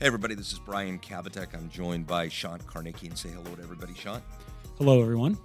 Hey, 0.00 0.06
everybody, 0.06 0.36
this 0.36 0.52
is 0.52 0.60
Brian 0.60 1.00
Kabateck. 1.00 1.54
I'm 1.54 1.68
joined 1.70 2.06
by 2.06 2.28
Sean 2.28 2.60
Karnicki. 2.60 3.08
And 3.08 3.18
say 3.18 3.30
hello 3.30 3.52
to 3.56 3.60
everybody, 3.60 3.94
Sean. 3.94 4.22
Hello, 4.76 5.02
everyone. 5.02 5.36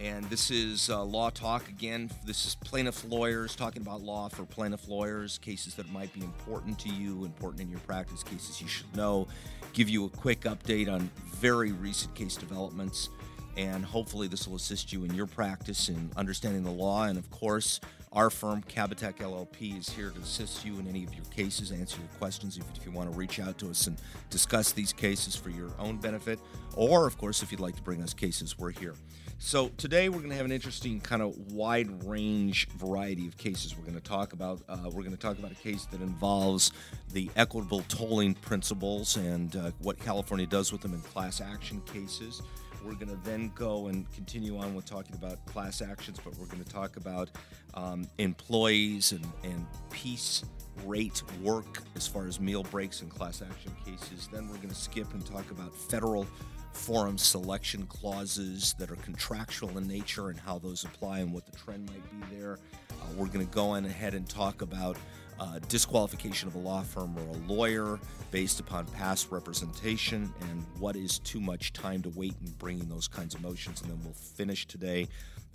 And 0.00 0.24
this 0.24 0.50
is 0.50 0.90
uh, 0.90 1.04
Law 1.04 1.30
Talk 1.30 1.68
again. 1.68 2.10
This 2.26 2.44
is 2.44 2.56
plaintiff 2.56 3.04
lawyers 3.04 3.54
talking 3.54 3.80
about 3.80 4.02
law 4.02 4.28
for 4.28 4.44
plaintiff 4.44 4.88
lawyers, 4.88 5.38
cases 5.38 5.76
that 5.76 5.88
might 5.92 6.12
be 6.12 6.20
important 6.20 6.80
to 6.80 6.88
you, 6.88 7.24
important 7.24 7.62
in 7.62 7.70
your 7.70 7.78
practice, 7.78 8.24
cases 8.24 8.60
you 8.60 8.66
should 8.66 8.92
know. 8.96 9.28
Give 9.72 9.88
you 9.88 10.06
a 10.06 10.08
quick 10.08 10.40
update 10.40 10.92
on 10.92 11.08
very 11.26 11.70
recent 11.70 12.12
case 12.16 12.34
developments. 12.34 13.08
And 13.56 13.84
hopefully, 13.84 14.26
this 14.26 14.48
will 14.48 14.56
assist 14.56 14.92
you 14.92 15.04
in 15.04 15.14
your 15.14 15.26
practice 15.26 15.88
in 15.88 16.10
understanding 16.16 16.64
the 16.64 16.72
law. 16.72 17.04
And 17.04 17.16
of 17.16 17.30
course, 17.30 17.78
our 18.12 18.28
firm, 18.28 18.62
Kabateck 18.68 19.16
LLP, 19.16 19.78
is 19.78 19.88
here 19.88 20.10
to 20.10 20.20
assist 20.20 20.66
you 20.66 20.78
in 20.78 20.86
any 20.86 21.02
of 21.02 21.14
your 21.14 21.24
cases, 21.26 21.72
answer 21.72 21.98
your 21.98 22.08
questions 22.18 22.58
if, 22.58 22.64
if 22.76 22.84
you 22.84 22.92
want 22.92 23.10
to 23.10 23.16
reach 23.16 23.40
out 23.40 23.56
to 23.58 23.70
us 23.70 23.86
and 23.86 23.96
discuss 24.28 24.72
these 24.72 24.92
cases 24.92 25.34
for 25.34 25.48
your 25.48 25.70
own 25.78 25.96
benefit. 25.96 26.38
Or, 26.76 27.06
of 27.06 27.16
course, 27.16 27.42
if 27.42 27.50
you'd 27.50 27.60
like 27.60 27.76
to 27.76 27.82
bring 27.82 28.02
us 28.02 28.12
cases, 28.12 28.58
we're 28.58 28.70
here. 28.70 28.94
So, 29.38 29.70
today 29.76 30.08
we're 30.08 30.18
going 30.18 30.30
to 30.30 30.36
have 30.36 30.44
an 30.44 30.52
interesting 30.52 31.00
kind 31.00 31.22
of 31.22 31.36
wide 31.52 32.04
range 32.04 32.68
variety 32.76 33.26
of 33.26 33.36
cases 33.38 33.76
we're 33.76 33.84
going 33.84 33.94
to 33.94 34.00
talk 34.00 34.34
about. 34.34 34.60
Uh, 34.68 34.78
we're 34.84 35.02
going 35.02 35.10
to 35.10 35.16
talk 35.16 35.38
about 35.38 35.50
a 35.50 35.56
case 35.56 35.86
that 35.86 36.00
involves 36.00 36.70
the 37.12 37.30
equitable 37.34 37.80
tolling 37.88 38.34
principles 38.34 39.16
and 39.16 39.56
uh, 39.56 39.70
what 39.80 39.98
California 39.98 40.46
does 40.46 40.70
with 40.70 40.82
them 40.82 40.92
in 40.92 41.00
class 41.00 41.40
action 41.40 41.80
cases. 41.92 42.42
We're 42.84 42.94
going 42.94 43.08
to 43.08 43.18
then 43.24 43.52
go 43.54 43.86
and 43.86 44.12
continue 44.12 44.58
on 44.58 44.74
with 44.74 44.84
talking 44.84 45.14
about 45.14 45.44
class 45.46 45.82
actions, 45.82 46.18
but 46.22 46.36
we're 46.38 46.46
going 46.46 46.62
to 46.62 46.70
talk 46.70 46.96
about 46.96 47.30
um, 47.74 48.08
employees 48.18 49.12
and, 49.12 49.24
and 49.44 49.66
piece 49.90 50.44
rate 50.84 51.22
work 51.42 51.82
as 51.96 52.06
far 52.06 52.26
as 52.26 52.40
meal 52.40 52.62
breaks 52.64 53.02
and 53.02 53.10
class 53.10 53.42
action 53.42 53.72
cases. 53.84 54.28
Then 54.32 54.48
we're 54.48 54.56
going 54.56 54.70
to 54.70 54.74
skip 54.74 55.12
and 55.14 55.24
talk 55.24 55.50
about 55.50 55.74
federal 55.74 56.26
forum 56.72 57.18
selection 57.18 57.86
clauses 57.86 58.74
that 58.78 58.90
are 58.90 58.96
contractual 58.96 59.76
in 59.78 59.86
nature 59.86 60.30
and 60.30 60.40
how 60.40 60.58
those 60.58 60.84
apply 60.84 61.20
and 61.20 61.32
what 61.32 61.46
the 61.46 61.56
trend 61.56 61.88
might 61.90 62.30
be 62.30 62.36
there. 62.36 62.58
Uh, 62.90 62.94
we're 63.16 63.26
going 63.26 63.46
to 63.46 63.52
go 63.52 63.70
on 63.70 63.84
ahead 63.84 64.14
and 64.14 64.28
talk 64.28 64.62
about 64.62 64.96
uh, 65.40 65.58
disqualification 65.68 66.48
of 66.48 66.54
a 66.54 66.58
law 66.58 66.82
firm 66.82 67.16
or 67.16 67.36
a 67.36 67.52
lawyer 67.52 67.98
based 68.30 68.60
upon 68.60 68.86
past 68.86 69.30
representation 69.30 70.32
and 70.50 70.64
what 70.78 70.96
is 70.96 71.18
too 71.20 71.40
much 71.40 71.72
time 71.72 72.02
to 72.02 72.08
wait 72.10 72.34
in 72.44 72.50
bringing 72.52 72.88
those 72.88 73.08
kinds 73.08 73.34
of 73.34 73.42
motions. 73.42 73.82
And 73.82 73.90
then 73.90 74.00
we'll 74.04 74.12
finish 74.14 74.66
today 74.66 75.08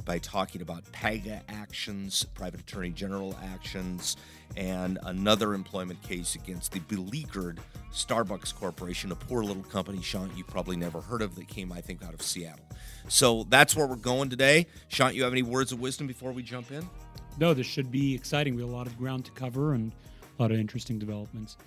by 0.06 0.20
talking 0.20 0.62
about 0.62 0.90
PAGA 0.92 1.42
actions, 1.50 2.24
private 2.36 2.60
attorney 2.60 2.92
general 2.92 3.36
actions, 3.44 4.16
and 4.56 5.00
another 5.04 5.54
employment 5.54 6.02
case 6.04 6.36
against 6.36 6.72
the 6.72 6.80
beleaguered 6.82 7.60
Starbucks 7.92 8.54
Corporation, 8.54 9.12
a 9.12 9.16
poor 9.16 9.44
little 9.44 9.64
company, 9.64 10.02
Sean, 10.02 10.32
you 10.36 10.44
probably 10.44 10.78
never 10.78 11.02
heard 11.02 11.22
of, 11.22 11.36
that 11.36 11.48
came, 11.48 11.72
I 11.72 11.82
think, 11.82 12.04
out 12.04 12.14
of 12.14 12.22
Seattle. 12.22 12.66
So 13.08 13.46
that's 13.50 13.76
where 13.76 13.88
we're 13.88 13.96
going 13.96 14.30
today. 14.30 14.68
Sean, 14.88 15.16
you 15.16 15.24
have 15.24 15.34
any 15.34 15.42
words 15.42 15.72
of 15.72 15.80
wisdom 15.80 16.08
before 16.08 16.32
we 16.32 16.44
jump 16.44 16.72
in? 16.72 16.88
No, 17.40 17.54
this 17.54 17.68
should 17.68 17.92
be 17.92 18.16
exciting. 18.16 18.56
We 18.56 18.62
have 18.64 18.72
a 18.72 18.76
lot 18.76 18.88
of 18.88 18.98
ground 18.98 19.26
to 19.26 19.32
cover 19.32 19.74
and 19.74 19.92
a 20.38 20.42
lot 20.42 20.52
of 20.52 20.58
interesting 20.58 20.98
developments. 20.98 21.58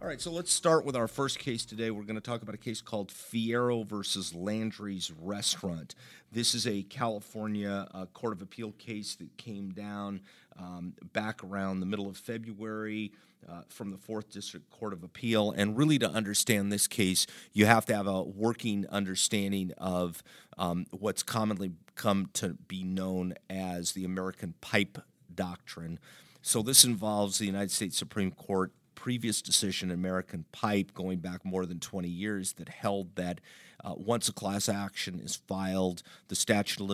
All 0.00 0.06
right, 0.06 0.20
so 0.20 0.30
let's 0.30 0.52
start 0.52 0.84
with 0.84 0.94
our 0.94 1.08
first 1.08 1.40
case 1.40 1.64
today. 1.64 1.90
We're 1.90 2.04
going 2.04 2.14
to 2.14 2.20
talk 2.20 2.42
about 2.42 2.54
a 2.54 2.58
case 2.58 2.80
called 2.80 3.08
Fierro 3.08 3.84
versus 3.84 4.32
Landry's 4.32 5.10
Restaurant. 5.20 5.96
This 6.30 6.54
is 6.54 6.68
a 6.68 6.84
California 6.84 7.88
uh, 7.92 8.06
Court 8.06 8.34
of 8.34 8.40
Appeal 8.40 8.70
case 8.78 9.16
that 9.16 9.36
came 9.36 9.70
down 9.70 10.20
um, 10.58 10.94
back 11.12 11.42
around 11.44 11.80
the 11.80 11.86
middle 11.86 12.08
of 12.08 12.16
February 12.16 13.12
uh, 13.48 13.62
from 13.68 13.90
the 13.90 13.96
Fourth 13.96 14.30
District 14.30 14.68
Court 14.70 14.92
of 14.92 15.02
Appeal. 15.02 15.52
And 15.52 15.76
really, 15.76 15.98
to 15.98 16.10
understand 16.10 16.72
this 16.72 16.86
case, 16.86 17.26
you 17.52 17.66
have 17.66 17.86
to 17.86 17.96
have 17.96 18.06
a 18.06 18.22
working 18.22 18.86
understanding 18.90 19.72
of 19.78 20.22
um, 20.56 20.86
what's 20.90 21.22
commonly 21.22 21.72
come 21.94 22.30
to 22.34 22.54
be 22.54 22.82
known 22.82 23.34
as 23.48 23.92
the 23.92 24.04
American 24.04 24.54
Pipe 24.60 24.98
Doctrine. 25.32 25.98
So, 26.42 26.62
this 26.62 26.84
involves 26.84 27.38
the 27.38 27.46
United 27.46 27.70
States 27.70 27.96
Supreme 27.96 28.32
Court 28.32 28.72
previous 28.94 29.40
decision, 29.40 29.92
American 29.92 30.44
Pipe, 30.50 30.92
going 30.92 31.20
back 31.20 31.44
more 31.44 31.64
than 31.64 31.78
20 31.78 32.08
years, 32.08 32.54
that 32.54 32.68
held 32.68 33.14
that 33.14 33.40
uh, 33.84 33.94
once 33.96 34.28
a 34.28 34.32
class 34.32 34.68
action 34.68 35.20
is 35.20 35.36
filed, 35.36 36.02
the 36.26 36.34
statute 36.34 36.82
of 36.82 36.90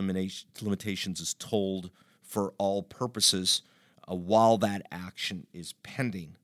limitations 0.61 1.19
is 1.19 1.33
tolled 1.35 1.91
for 2.34 2.53
all 2.59 2.83
purposes 2.83 3.62
uh, 4.11 4.15
while 4.15 4.59
that 4.59 4.84
action 4.91 5.47
is 5.53 5.72
pending. 5.84 6.37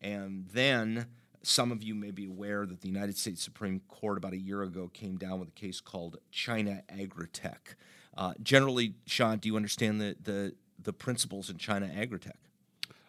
And 0.00 0.46
then 0.50 1.08
some 1.42 1.70
of 1.70 1.82
you 1.82 1.94
may 1.94 2.10
be 2.10 2.24
aware 2.24 2.64
that 2.64 2.80
the 2.80 2.88
United 2.88 3.18
States 3.18 3.42
Supreme 3.42 3.82
Court 3.86 4.16
about 4.16 4.32
a 4.32 4.38
year 4.38 4.62
ago 4.62 4.90
came 4.94 5.18
down 5.18 5.38
with 5.38 5.50
a 5.50 5.52
case 5.52 5.78
called 5.78 6.16
China 6.30 6.82
Agritech. 6.88 7.74
Uh, 8.16 8.32
generally, 8.42 8.94
Sean, 9.04 9.36
do 9.36 9.46
you 9.46 9.56
understand 9.56 10.00
the, 10.00 10.16
the, 10.22 10.54
the 10.82 10.94
principles 10.94 11.50
in 11.50 11.58
China 11.58 11.86
Agritech? 11.94 12.32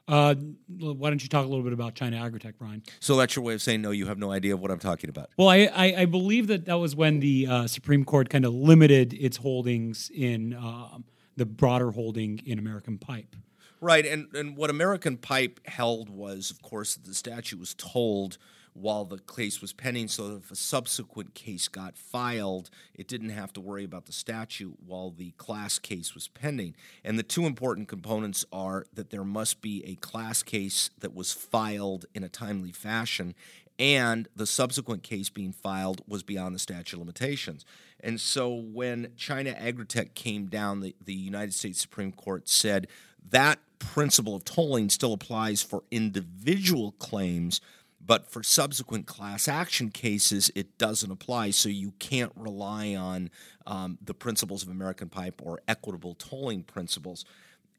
Uh, 0.06 0.36
why 0.80 1.10
don't 1.10 1.24
you 1.24 1.30
talk 1.30 1.46
a 1.46 1.48
little 1.48 1.64
bit 1.64 1.74
about 1.74 1.96
China 1.96 2.18
Agritech, 2.18 2.56
Brian? 2.58 2.84
So 3.00 3.16
that's 3.16 3.38
your 3.38 3.44
way 3.44 3.54
of 3.54 3.62
saying 3.62 3.82
no. 3.82 3.92
You 3.92 4.08
have 4.08 4.18
no 4.18 4.32
idea 4.32 4.54
of 4.54 4.60
what 4.60 4.72
I'm 4.72 4.80
talking 4.80 5.10
about. 5.10 5.30
Well, 5.38 5.50
I 5.50 5.70
I, 5.74 6.02
I 6.02 6.06
believe 6.06 6.48
that 6.48 6.66
that 6.66 6.76
was 6.76 6.96
when 6.96 7.20
the 7.20 7.48
uh, 7.48 7.68
Supreme 7.68 8.06
Court 8.06 8.30
kind 8.30 8.46
of 8.46 8.54
limited 8.54 9.14
its 9.14 9.38
holdings 9.38 10.10
in 10.14 10.54
um, 10.54 11.04
the 11.38 11.46
broader 11.46 11.92
holding 11.92 12.42
in 12.46 12.60
American 12.60 12.98
Pipe. 12.98 13.36
Right, 13.80 14.06
and 14.06 14.34
and 14.36 14.58
what 14.58 14.70
American 14.70 15.18
Pipe 15.18 15.60
held 15.66 16.10
was, 16.10 16.52
of 16.52 16.62
course, 16.62 16.96
that 16.96 17.06
the 17.06 17.14
statute 17.14 17.60
was 17.60 17.76
tolled 17.76 18.38
while 18.80 19.06
the 19.06 19.18
case 19.18 19.60
was 19.60 19.74
pending, 19.74 20.08
so 20.08 20.36
if 20.36 20.52
a 20.52 20.56
subsequent 20.56 21.34
case 21.34 21.68
got 21.68 21.98
filed, 21.98 22.70
it 22.94 23.08
didn't 23.08 23.30
have 23.30 23.52
to 23.54 23.62
worry 23.62 23.84
about 23.84 24.06
the 24.06 24.12
statute 24.12 24.78
while 24.86 25.10
the 25.10 25.32
class 25.32 25.80
case 25.80 26.14
was 26.14 26.28
pending. 26.28 26.76
And 27.04 27.18
the 27.18 27.24
two 27.24 27.46
important 27.46 27.88
components 27.88 28.46
are 28.52 28.86
that 28.94 29.10
there 29.10 29.24
must 29.24 29.62
be 29.62 29.84
a 29.86 29.96
class 29.96 30.44
case 30.44 30.92
that 31.00 31.16
was 31.16 31.34
filed 31.34 32.06
in 32.14 32.24
a 32.24 32.30
timely 32.30 32.72
fashion, 32.72 33.34
and 33.80 34.28
the 34.36 34.46
subsequent 34.46 35.04
case 35.04 35.30
being 35.30 35.52
filed 35.52 36.02
was 36.08 36.24
beyond 36.24 36.56
the 36.56 36.60
statute 36.60 36.94
of 36.94 37.00
limitations. 37.00 37.66
And 38.00 38.20
so 38.20 38.54
when 38.54 39.12
China 39.16 39.54
Agritech 39.54 40.14
came 40.14 40.48
down, 40.48 40.82
the, 40.82 40.96
the 41.04 41.14
United 41.14 41.54
States 41.54 41.80
Supreme 41.80 42.12
Court 42.12 42.48
said 42.48 42.88
that 43.30 43.60
principle 43.80 44.36
of 44.36 44.44
tolling 44.44 44.90
still 44.90 45.14
applies 45.14 45.62
for 45.62 45.84
individual 45.92 46.94
claims 46.94 47.62
but 48.08 48.32
for 48.32 48.42
subsequent 48.42 49.06
class 49.06 49.50
action 49.50 49.90
cases, 49.90 50.50
it 50.56 50.78
doesn't 50.78 51.12
apply. 51.12 51.50
So 51.50 51.68
you 51.68 51.92
can't 52.00 52.32
rely 52.38 52.96
on 52.96 53.30
um, 53.68 53.98
the 54.02 54.14
principles 54.14 54.64
of 54.64 54.70
American 54.70 55.10
Pipe 55.10 55.42
or 55.44 55.60
equitable 55.68 56.16
tolling 56.16 56.64
principles. 56.64 57.26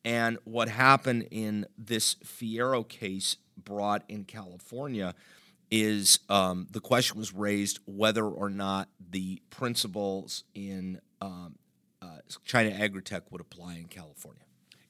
And 0.05 0.39
what 0.45 0.69
happened 0.69 1.29
in 1.31 1.67
this 1.79 2.17
Fierro 2.17 2.87
case 2.87 3.39
brought 3.57 4.05
in 4.07 4.25
California 4.25 5.15
is 5.71 6.21
um, 6.29 6.67
the 6.71 6.81
question 6.81 7.19
was 7.19 7.35
raised 7.35 7.79
whether 7.87 8.25
or 8.25 8.49
not 8.49 8.89
the 9.11 9.43
principles 9.51 10.45
in 10.55 11.01
um, 11.21 11.57
uh, 12.01 12.19
China 12.45 12.71
Agritech 12.71 13.23
would 13.31 13.41
apply 13.41 13.75
in 13.75 13.87
California. 13.87 14.43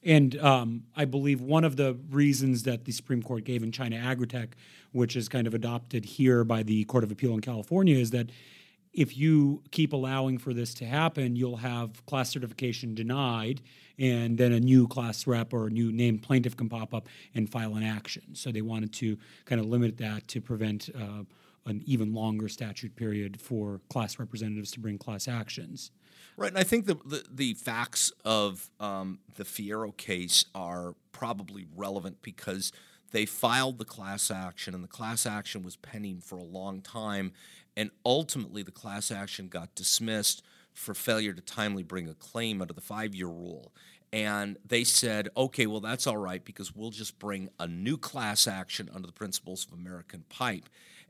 And 0.03 0.39
um, 0.39 0.83
I 0.95 1.05
believe 1.05 1.41
one 1.41 1.65
of 1.65 1.75
the 1.75 1.97
reasons 2.09 2.63
that 2.63 2.85
the 2.85 2.91
Supreme 2.91 3.21
Court 3.21 3.43
gave 3.43 3.63
in 3.63 3.71
China 3.71 3.97
Agritech, 3.97 4.49
which 4.93 5.15
is 5.15 5.27
kind 5.27 5.45
of 5.45 5.53
adopted 5.53 6.05
here 6.05 6.43
by 6.45 6.63
the 6.63 6.85
Court 6.85 7.03
of 7.03 7.11
Appeal 7.11 7.33
in 7.33 7.41
California, 7.41 7.97
is 7.97 8.11
that 8.11 8.29
if 8.93 9.17
you 9.17 9.61
keep 9.71 9.93
allowing 9.93 10.37
for 10.37 10.53
this 10.53 10.73
to 10.75 10.85
happen, 10.85 11.35
you'll 11.35 11.57
have 11.57 12.05
class 12.05 12.29
certification 12.29 12.95
denied, 12.95 13.61
and 13.97 14.37
then 14.37 14.51
a 14.51 14.59
new 14.59 14.87
class 14.87 15.27
rep 15.27 15.53
or 15.53 15.67
a 15.67 15.69
new 15.69 15.91
named 15.91 16.23
plaintiff 16.23 16.57
can 16.57 16.69
pop 16.69 16.93
up 16.93 17.07
and 17.35 17.49
file 17.49 17.75
an 17.75 17.83
action. 17.83 18.23
So 18.33 18.51
they 18.51 18.61
wanted 18.61 18.93
to 18.93 19.17
kind 19.45 19.61
of 19.61 19.67
limit 19.67 19.97
that 19.97 20.27
to 20.29 20.41
prevent 20.41 20.89
uh, 20.95 21.23
an 21.65 21.83
even 21.85 22.13
longer 22.13 22.49
statute 22.49 22.95
period 22.95 23.39
for 23.39 23.81
class 23.89 24.17
representatives 24.17 24.71
to 24.71 24.79
bring 24.79 24.97
class 24.97 25.27
actions. 25.27 25.91
Right, 26.35 26.49
and 26.49 26.57
I 26.57 26.63
think 26.63 26.85
the 26.85 26.95
the, 27.05 27.23
the 27.29 27.53
facts 27.53 28.11
of 28.23 28.69
um, 28.79 29.19
the 29.35 29.43
Fierro 29.43 29.95
case 29.95 30.45
are 30.55 30.95
probably 31.11 31.65
relevant 31.75 32.21
because 32.21 32.71
they 33.11 33.25
filed 33.25 33.77
the 33.77 33.85
class 33.85 34.29
action, 34.31 34.73
and 34.73 34.83
the 34.83 34.87
class 34.87 35.25
action 35.25 35.63
was 35.63 35.75
pending 35.75 36.21
for 36.21 36.37
a 36.37 36.43
long 36.43 36.81
time, 36.81 37.31
and 37.75 37.91
ultimately 38.05 38.63
the 38.63 38.71
class 38.71 39.11
action 39.11 39.47
got 39.47 39.75
dismissed 39.75 40.43
for 40.73 40.93
failure 40.93 41.33
to 41.33 41.41
timely 41.41 41.83
bring 41.83 42.07
a 42.07 42.13
claim 42.13 42.61
under 42.61 42.73
the 42.73 42.81
five 42.81 43.13
year 43.13 43.27
rule. 43.27 43.73
And 44.11 44.57
they 44.65 44.83
said, 44.83 45.29
okay, 45.37 45.67
well, 45.67 45.81
that's 45.81 46.07
all 46.07 46.17
right 46.17 46.43
because 46.43 46.75
we'll 46.75 46.89
just 46.89 47.19
bring 47.19 47.49
a 47.59 47.67
new 47.67 47.97
class 47.97 48.47
action 48.47 48.89
under 48.93 49.05
the 49.05 49.13
principles 49.13 49.65
of 49.65 49.77
American 49.77 50.23
Pipe. 50.29 50.67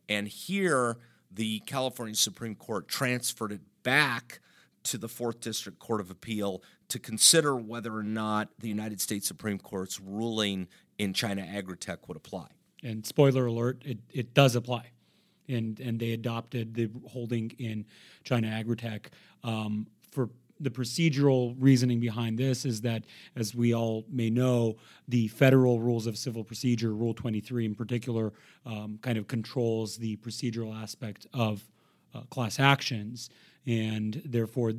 And 0.10 0.28
here, 0.28 0.98
the 1.31 1.60
California 1.60 2.16
Supreme 2.16 2.56
Court 2.56 2.88
transferred 2.88 3.51
it 3.51 3.62
back 3.84 4.42
to 4.84 4.98
the 4.98 5.07
Fourth 5.07 5.40
District 5.40 5.80
Court 5.80 6.01
of 6.01 6.10
Appeal 6.10 6.62
to 6.90 7.00
consider 7.00 7.56
whether 7.56 7.96
or 7.96 8.04
not 8.04 8.50
the 8.60 8.68
United 8.68 9.00
States 9.00 9.28
Supreme 9.28 9.60
Court's 9.60 10.00
ruling 10.00 10.68
in 11.00 11.13
China 11.13 11.42
Agritech 11.42 12.07
would 12.07 12.18
apply. 12.18 12.48
And 12.84 13.06
spoiler 13.06 13.48
alert, 13.48 13.81
it, 13.84 13.98
it 14.13 14.34
does 14.34 14.56
apply. 14.56 14.92
and 15.48 15.80
and 15.80 16.00
they 16.00 16.12
adopted 16.12 16.75
the 16.75 16.90
holding 17.07 17.51
in 17.57 17.86
China 18.24 18.48
Agritech 18.48 19.07
um, 19.44 19.88
for 20.12 20.30
the 20.60 20.69
procedural 20.69 21.56
reasoning 21.57 22.00
behind 22.00 22.38
this 22.38 22.66
is 22.66 22.81
that, 22.81 23.06
as 23.36 23.56
we 23.56 23.74
all 23.74 24.06
may 24.10 24.30
know, 24.30 24.75
the 25.07 25.30
federal 25.30 25.80
rules 25.80 26.06
of 26.06 26.18
civil 26.18 26.44
procedure, 26.44 26.94
Rule 26.94 27.13
23 27.13 27.66
in 27.66 27.75
particular, 27.75 28.34
um, 28.66 29.00
kind 29.01 29.18
of 29.18 29.28
controls 29.28 29.96
the 29.98 30.18
procedural 30.18 30.75
aspect 30.75 31.28
of 31.34 31.63
uh, 32.13 32.22
class 32.30 32.60
actions. 32.60 33.30
And 33.66 34.22
therefore, 34.25 34.74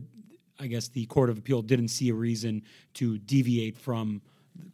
I 0.59 0.67
guess 0.67 0.89
the 0.89 1.07
Court 1.07 1.31
of 1.31 1.39
Appeal 1.39 1.63
didn't 1.63 1.89
see 1.89 2.11
a 2.11 2.15
reason 2.15 2.63
to 2.95 3.17
deviate 3.19 3.79
from 3.79 4.21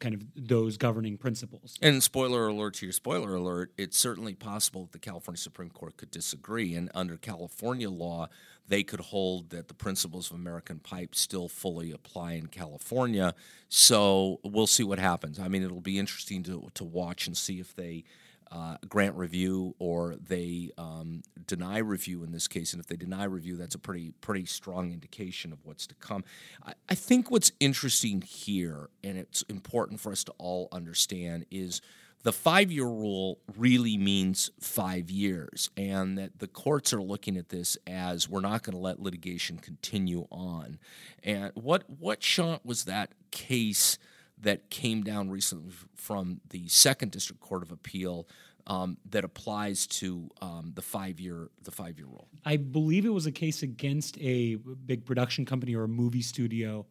kind 0.00 0.14
of 0.14 0.22
those 0.36 0.76
governing 0.76 1.16
principles. 1.16 1.76
And 1.80 2.02
spoiler 2.02 2.48
alert 2.48 2.74
to 2.74 2.86
your 2.86 2.92
spoiler 2.92 3.34
alert, 3.34 3.72
it's 3.76 3.96
certainly 3.96 4.34
possible 4.34 4.82
that 4.82 4.92
the 4.92 4.98
California 4.98 5.38
Supreme 5.38 5.70
Court 5.70 5.96
could 5.96 6.10
disagree. 6.10 6.74
And 6.74 6.90
under 6.94 7.16
California 7.16 7.90
law, 7.90 8.28
they 8.68 8.82
could 8.82 9.00
hold 9.00 9.50
that 9.50 9.68
the 9.68 9.74
principles 9.74 10.30
of 10.30 10.36
American 10.36 10.78
Pipe 10.78 11.14
still 11.14 11.48
fully 11.48 11.92
apply 11.92 12.32
in 12.32 12.46
California. 12.46 13.34
So 13.68 14.40
we'll 14.42 14.66
see 14.66 14.84
what 14.84 14.98
happens. 14.98 15.38
I 15.38 15.48
mean, 15.48 15.62
it'll 15.62 15.80
be 15.80 15.98
interesting 15.98 16.42
to, 16.44 16.68
to 16.74 16.84
watch 16.84 17.26
and 17.26 17.36
see 17.36 17.60
if 17.60 17.74
they 17.74 18.04
uh, 18.50 18.76
grant 18.88 19.16
review 19.16 19.74
or 19.78 20.16
they 20.16 20.70
um, 20.78 21.22
deny 21.46 21.78
review 21.78 22.22
in 22.22 22.32
this 22.32 22.48
case. 22.48 22.72
And 22.72 22.80
if 22.80 22.86
they 22.86 22.96
deny 22.96 23.24
review, 23.24 23.56
that's 23.56 23.74
a 23.74 23.78
pretty 23.78 24.12
pretty 24.20 24.46
strong 24.46 24.92
indication 24.92 25.52
of 25.52 25.58
what's 25.64 25.86
to 25.88 25.94
come. 25.96 26.24
I, 26.64 26.74
I 26.88 26.94
think 26.94 27.30
what's 27.30 27.52
interesting 27.60 28.22
here, 28.22 28.90
and 29.02 29.18
it's 29.18 29.42
important 29.42 30.00
for 30.00 30.12
us 30.12 30.24
to 30.24 30.32
all 30.38 30.68
understand, 30.72 31.46
is 31.50 31.80
the 32.22 32.32
five 32.32 32.72
year 32.72 32.86
rule 32.86 33.38
really 33.56 33.96
means 33.96 34.50
five 34.60 35.10
years, 35.10 35.70
and 35.76 36.18
that 36.18 36.38
the 36.38 36.48
courts 36.48 36.92
are 36.92 37.02
looking 37.02 37.36
at 37.36 37.50
this 37.50 37.78
as 37.86 38.28
we're 38.28 38.40
not 38.40 38.62
going 38.62 38.74
to 38.74 38.80
let 38.80 39.00
litigation 39.00 39.58
continue 39.58 40.26
on. 40.30 40.78
And 41.22 41.52
what 41.54 41.84
what 42.00 42.22
Sean 42.22 42.58
was 42.64 42.84
that 42.84 43.12
case? 43.30 43.98
That 44.40 44.70
came 44.70 45.02
down 45.02 45.30
recently 45.30 45.72
from 45.94 46.40
the 46.50 46.68
Second 46.68 47.12
District 47.12 47.40
Court 47.40 47.62
of 47.62 47.72
Appeal 47.72 48.28
um, 48.66 48.96
that 49.10 49.24
applies 49.24 49.86
to 49.86 50.28
um, 50.42 50.72
the 50.74 50.82
five 50.82 51.20
year 51.20 51.50
the 51.62 51.70
five 51.70 51.98
year 51.98 52.06
rule. 52.06 52.28
I 52.44 52.56
believe 52.56 53.04
it 53.04 53.10
was 53.10 53.26
a 53.26 53.32
case 53.32 53.62
against 53.62 54.18
a 54.20 54.56
big 54.86 55.04
production 55.04 55.44
company 55.44 55.74
or 55.74 55.84
a 55.84 55.88
movie 55.88 56.22
studio, 56.22 56.86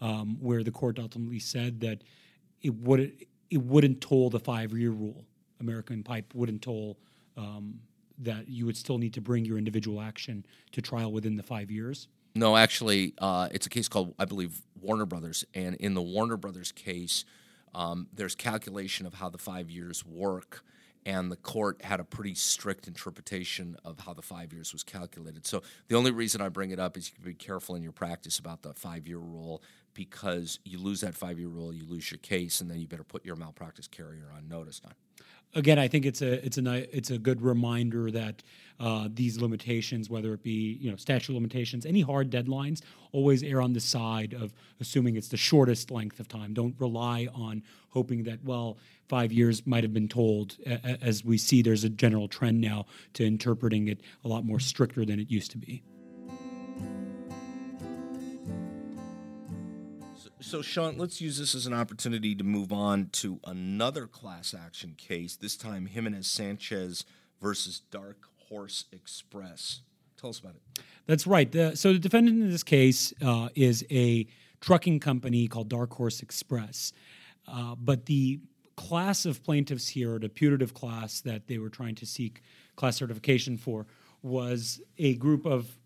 um, 0.00 0.36
where 0.40 0.62
the 0.62 0.72
court 0.72 0.98
ultimately 0.98 1.38
said 1.38 1.80
that 1.80 2.02
it 2.62 2.74
would 2.74 3.26
it 3.50 3.62
wouldn't 3.62 4.00
toll 4.00 4.30
the 4.30 4.40
five 4.40 4.72
year 4.72 4.90
rule. 4.90 5.24
American 5.60 6.02
Pipe 6.02 6.32
wouldn't 6.34 6.62
toll 6.62 6.98
um, 7.36 7.80
that 8.18 8.48
you 8.48 8.66
would 8.66 8.76
still 8.76 8.98
need 8.98 9.14
to 9.14 9.20
bring 9.20 9.44
your 9.44 9.58
individual 9.58 10.00
action 10.00 10.44
to 10.72 10.82
trial 10.82 11.12
within 11.12 11.36
the 11.36 11.42
five 11.42 11.70
years. 11.70 12.08
No, 12.34 12.56
actually, 12.56 13.14
uh, 13.18 13.48
it's 13.50 13.66
a 13.66 13.68
case 13.68 13.88
called, 13.88 14.14
I 14.18 14.24
believe, 14.24 14.60
Warner 14.80 15.06
Brothers. 15.06 15.44
And 15.54 15.74
in 15.76 15.94
the 15.94 16.02
Warner 16.02 16.36
Brothers 16.36 16.72
case, 16.72 17.24
um, 17.74 18.08
there's 18.12 18.34
calculation 18.34 19.06
of 19.06 19.14
how 19.14 19.28
the 19.28 19.38
five 19.38 19.70
years 19.70 20.04
work. 20.04 20.64
And 21.06 21.32
the 21.32 21.36
court 21.36 21.82
had 21.82 21.98
a 21.98 22.04
pretty 22.04 22.34
strict 22.34 22.86
interpretation 22.86 23.76
of 23.84 24.00
how 24.00 24.12
the 24.12 24.22
five 24.22 24.52
years 24.52 24.72
was 24.72 24.82
calculated. 24.82 25.46
So 25.46 25.62
the 25.88 25.96
only 25.96 26.10
reason 26.10 26.42
I 26.42 26.50
bring 26.50 26.72
it 26.72 26.78
up 26.78 26.98
is 26.98 27.08
you 27.08 27.14
can 27.14 27.24
be 27.24 27.34
careful 27.34 27.74
in 27.74 27.82
your 27.82 27.92
practice 27.92 28.38
about 28.38 28.60
the 28.60 28.74
five 28.74 29.06
year 29.06 29.18
rule 29.18 29.62
because 29.94 30.58
you 30.64 30.78
lose 30.78 31.00
that 31.00 31.14
five 31.14 31.38
year 31.38 31.48
rule, 31.48 31.72
you 31.72 31.86
lose 31.86 32.10
your 32.10 32.18
case, 32.18 32.60
and 32.60 32.70
then 32.70 32.78
you 32.78 32.86
better 32.86 33.02
put 33.02 33.24
your 33.24 33.36
malpractice 33.36 33.88
carrier 33.88 34.30
on 34.36 34.46
notice. 34.46 34.82
Again, 35.54 35.78
I 35.80 35.88
think 35.88 36.06
it's 36.06 36.22
a 36.22 36.44
it's 36.44 36.58
a 36.58 36.96
it's 36.96 37.10
a 37.10 37.18
good 37.18 37.42
reminder 37.42 38.10
that 38.12 38.42
uh, 38.78 39.08
these 39.12 39.40
limitations, 39.40 40.08
whether 40.08 40.32
it 40.32 40.42
be 40.44 40.78
you 40.80 40.90
know 40.90 40.96
statute 40.96 41.34
limitations, 41.34 41.84
any 41.84 42.02
hard 42.02 42.30
deadlines, 42.30 42.82
always 43.10 43.42
err 43.42 43.60
on 43.60 43.72
the 43.72 43.80
side 43.80 44.32
of 44.32 44.52
assuming 44.80 45.16
it's 45.16 45.28
the 45.28 45.36
shortest 45.36 45.90
length 45.90 46.20
of 46.20 46.28
time. 46.28 46.54
Don't 46.54 46.74
rely 46.78 47.28
on 47.34 47.64
hoping 47.88 48.22
that 48.24 48.44
well 48.44 48.78
five 49.08 49.32
years 49.32 49.66
might 49.66 49.82
have 49.82 49.92
been 49.92 50.08
tolled. 50.08 50.56
As 51.02 51.24
we 51.24 51.36
see, 51.36 51.62
there's 51.62 51.82
a 51.82 51.90
general 51.90 52.28
trend 52.28 52.60
now 52.60 52.86
to 53.14 53.26
interpreting 53.26 53.88
it 53.88 54.00
a 54.24 54.28
lot 54.28 54.44
more 54.44 54.60
stricter 54.60 55.04
than 55.04 55.18
it 55.18 55.30
used 55.30 55.50
to 55.50 55.58
be. 55.58 55.82
So, 60.42 60.62
Sean, 60.62 60.96
let's 60.96 61.20
use 61.20 61.38
this 61.38 61.54
as 61.54 61.66
an 61.66 61.74
opportunity 61.74 62.34
to 62.34 62.42
move 62.42 62.72
on 62.72 63.10
to 63.12 63.40
another 63.44 64.06
class 64.06 64.54
action 64.54 64.94
case, 64.96 65.36
this 65.36 65.54
time 65.54 65.84
Jimenez 65.84 66.26
Sanchez 66.26 67.04
versus 67.42 67.82
Dark 67.90 68.24
Horse 68.48 68.86
Express. 68.90 69.80
Tell 70.18 70.30
us 70.30 70.38
about 70.38 70.54
it. 70.54 70.82
That's 71.06 71.26
right. 71.26 71.50
The, 71.50 71.76
so, 71.76 71.92
the 71.92 71.98
defendant 71.98 72.42
in 72.42 72.50
this 72.50 72.62
case 72.62 73.12
uh, 73.22 73.50
is 73.54 73.84
a 73.90 74.26
trucking 74.60 75.00
company 75.00 75.46
called 75.46 75.68
Dark 75.68 75.92
Horse 75.92 76.22
Express. 76.22 76.94
Uh, 77.46 77.74
but 77.74 78.06
the 78.06 78.40
class 78.76 79.26
of 79.26 79.44
plaintiffs 79.44 79.88
here, 79.88 80.18
the 80.18 80.30
putative 80.30 80.72
class 80.72 81.20
that 81.20 81.48
they 81.48 81.58
were 81.58 81.68
trying 81.68 81.96
to 81.96 82.06
seek 82.06 82.42
class 82.76 82.96
certification 82.96 83.58
for, 83.58 83.86
was 84.22 84.80
a 84.96 85.14
group 85.16 85.44
of 85.44 85.76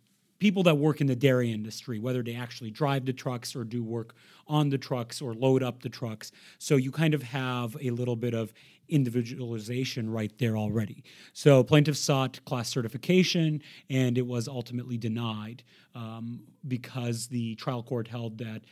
people 0.45 0.63
that 0.63 0.75
work 0.75 1.01
in 1.01 1.07
the 1.07 1.17
dairy 1.17 1.51
industry, 1.51 1.99
whether 1.99 2.23
they 2.23 2.35
actually 2.35 2.71
drive 2.71 3.07
the 3.07 3.13
trucks 3.15 3.57
or 3.57 3.65
do 3.65 3.83
work 3.83 4.15
on 4.47 4.69
the 4.69 4.77
trucks 4.77 5.23
or 5.23 5.33
load 5.33 5.63
up 5.63 5.83
the 5.83 5.89
trucks. 5.89 6.33
So 6.59 6.77
you 6.77 6.93
kind 6.93 7.15
of 7.15 7.23
have 7.23 7.75
a 7.81 7.89
little 7.89 8.15
bit 8.15 8.35
of 8.35 8.53
individualization 8.91 10.11
right 10.11 10.31
there 10.37 10.59
already. 10.59 11.03
So 11.33 11.65
plaintiffs 11.65 12.01
sought 12.01 12.45
class 12.45 12.69
certification, 12.69 13.63
and 13.89 14.19
it 14.19 14.27
was 14.27 14.47
ultimately 14.47 14.99
denied 14.99 15.63
um, 15.95 16.41
because 16.69 17.27
the 17.29 17.55
trial 17.55 17.83
court 17.83 18.07
held 18.07 18.37
that 18.37 18.65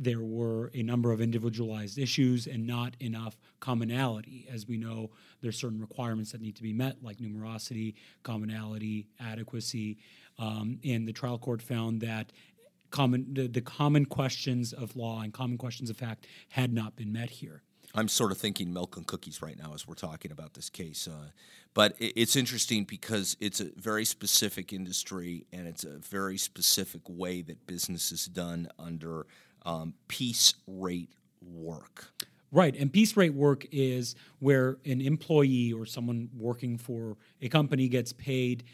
there 0.00 0.22
were 0.22 0.70
a 0.74 0.82
number 0.82 1.10
of 1.12 1.20
individualized 1.20 1.98
issues 1.98 2.46
and 2.46 2.66
not 2.66 2.94
enough 3.00 3.36
commonality. 3.60 4.46
As 4.50 4.66
we 4.66 4.76
know, 4.76 5.10
there's 5.42 5.58
certain 5.58 5.80
requirements 5.80 6.32
that 6.32 6.40
need 6.40 6.56
to 6.56 6.62
be 6.62 6.72
met, 6.72 7.02
like 7.02 7.18
numerosity, 7.18 7.94
commonality, 8.22 9.08
adequacy. 9.20 9.98
Um, 10.38 10.78
and 10.84 11.06
the 11.06 11.12
trial 11.12 11.38
court 11.38 11.62
found 11.62 12.00
that 12.02 12.32
common 12.90 13.26
the, 13.32 13.48
the 13.48 13.60
common 13.60 14.06
questions 14.06 14.72
of 14.72 14.96
law 14.96 15.20
and 15.20 15.32
common 15.32 15.58
questions 15.58 15.90
of 15.90 15.96
fact 15.96 16.26
had 16.48 16.72
not 16.72 16.96
been 16.96 17.12
met 17.12 17.30
here. 17.30 17.62
I'm 17.94 18.08
sort 18.08 18.32
of 18.32 18.38
thinking 18.38 18.72
milk 18.72 18.96
and 18.96 19.06
cookies 19.06 19.40
right 19.40 19.56
now 19.58 19.72
as 19.74 19.88
we're 19.88 19.94
talking 19.94 20.30
about 20.30 20.54
this 20.54 20.68
case. 20.68 21.08
Uh, 21.08 21.30
but 21.74 21.94
it's 21.98 22.36
interesting 22.36 22.84
because 22.84 23.36
it's 23.40 23.60
a 23.60 23.70
very 23.76 24.04
specific 24.04 24.72
industry 24.72 25.46
and 25.52 25.66
it's 25.66 25.84
a 25.84 25.98
very 25.98 26.36
specific 26.36 27.02
way 27.08 27.40
that 27.42 27.66
business 27.66 28.12
is 28.12 28.26
done 28.26 28.68
under 28.78 29.26
um, 29.64 29.94
piece 30.06 30.54
rate 30.66 31.10
work. 31.42 32.12
Right. 32.50 32.74
And 32.76 32.92
piece 32.92 33.16
rate 33.16 33.34
work 33.34 33.66
is 33.70 34.14
where 34.38 34.78
an 34.84 35.00
employee 35.00 35.72
or 35.72 35.84
someone 35.86 36.30
working 36.34 36.78
for 36.78 37.16
a 37.42 37.48
company 37.48 37.88
gets 37.88 38.12
paid 38.12 38.64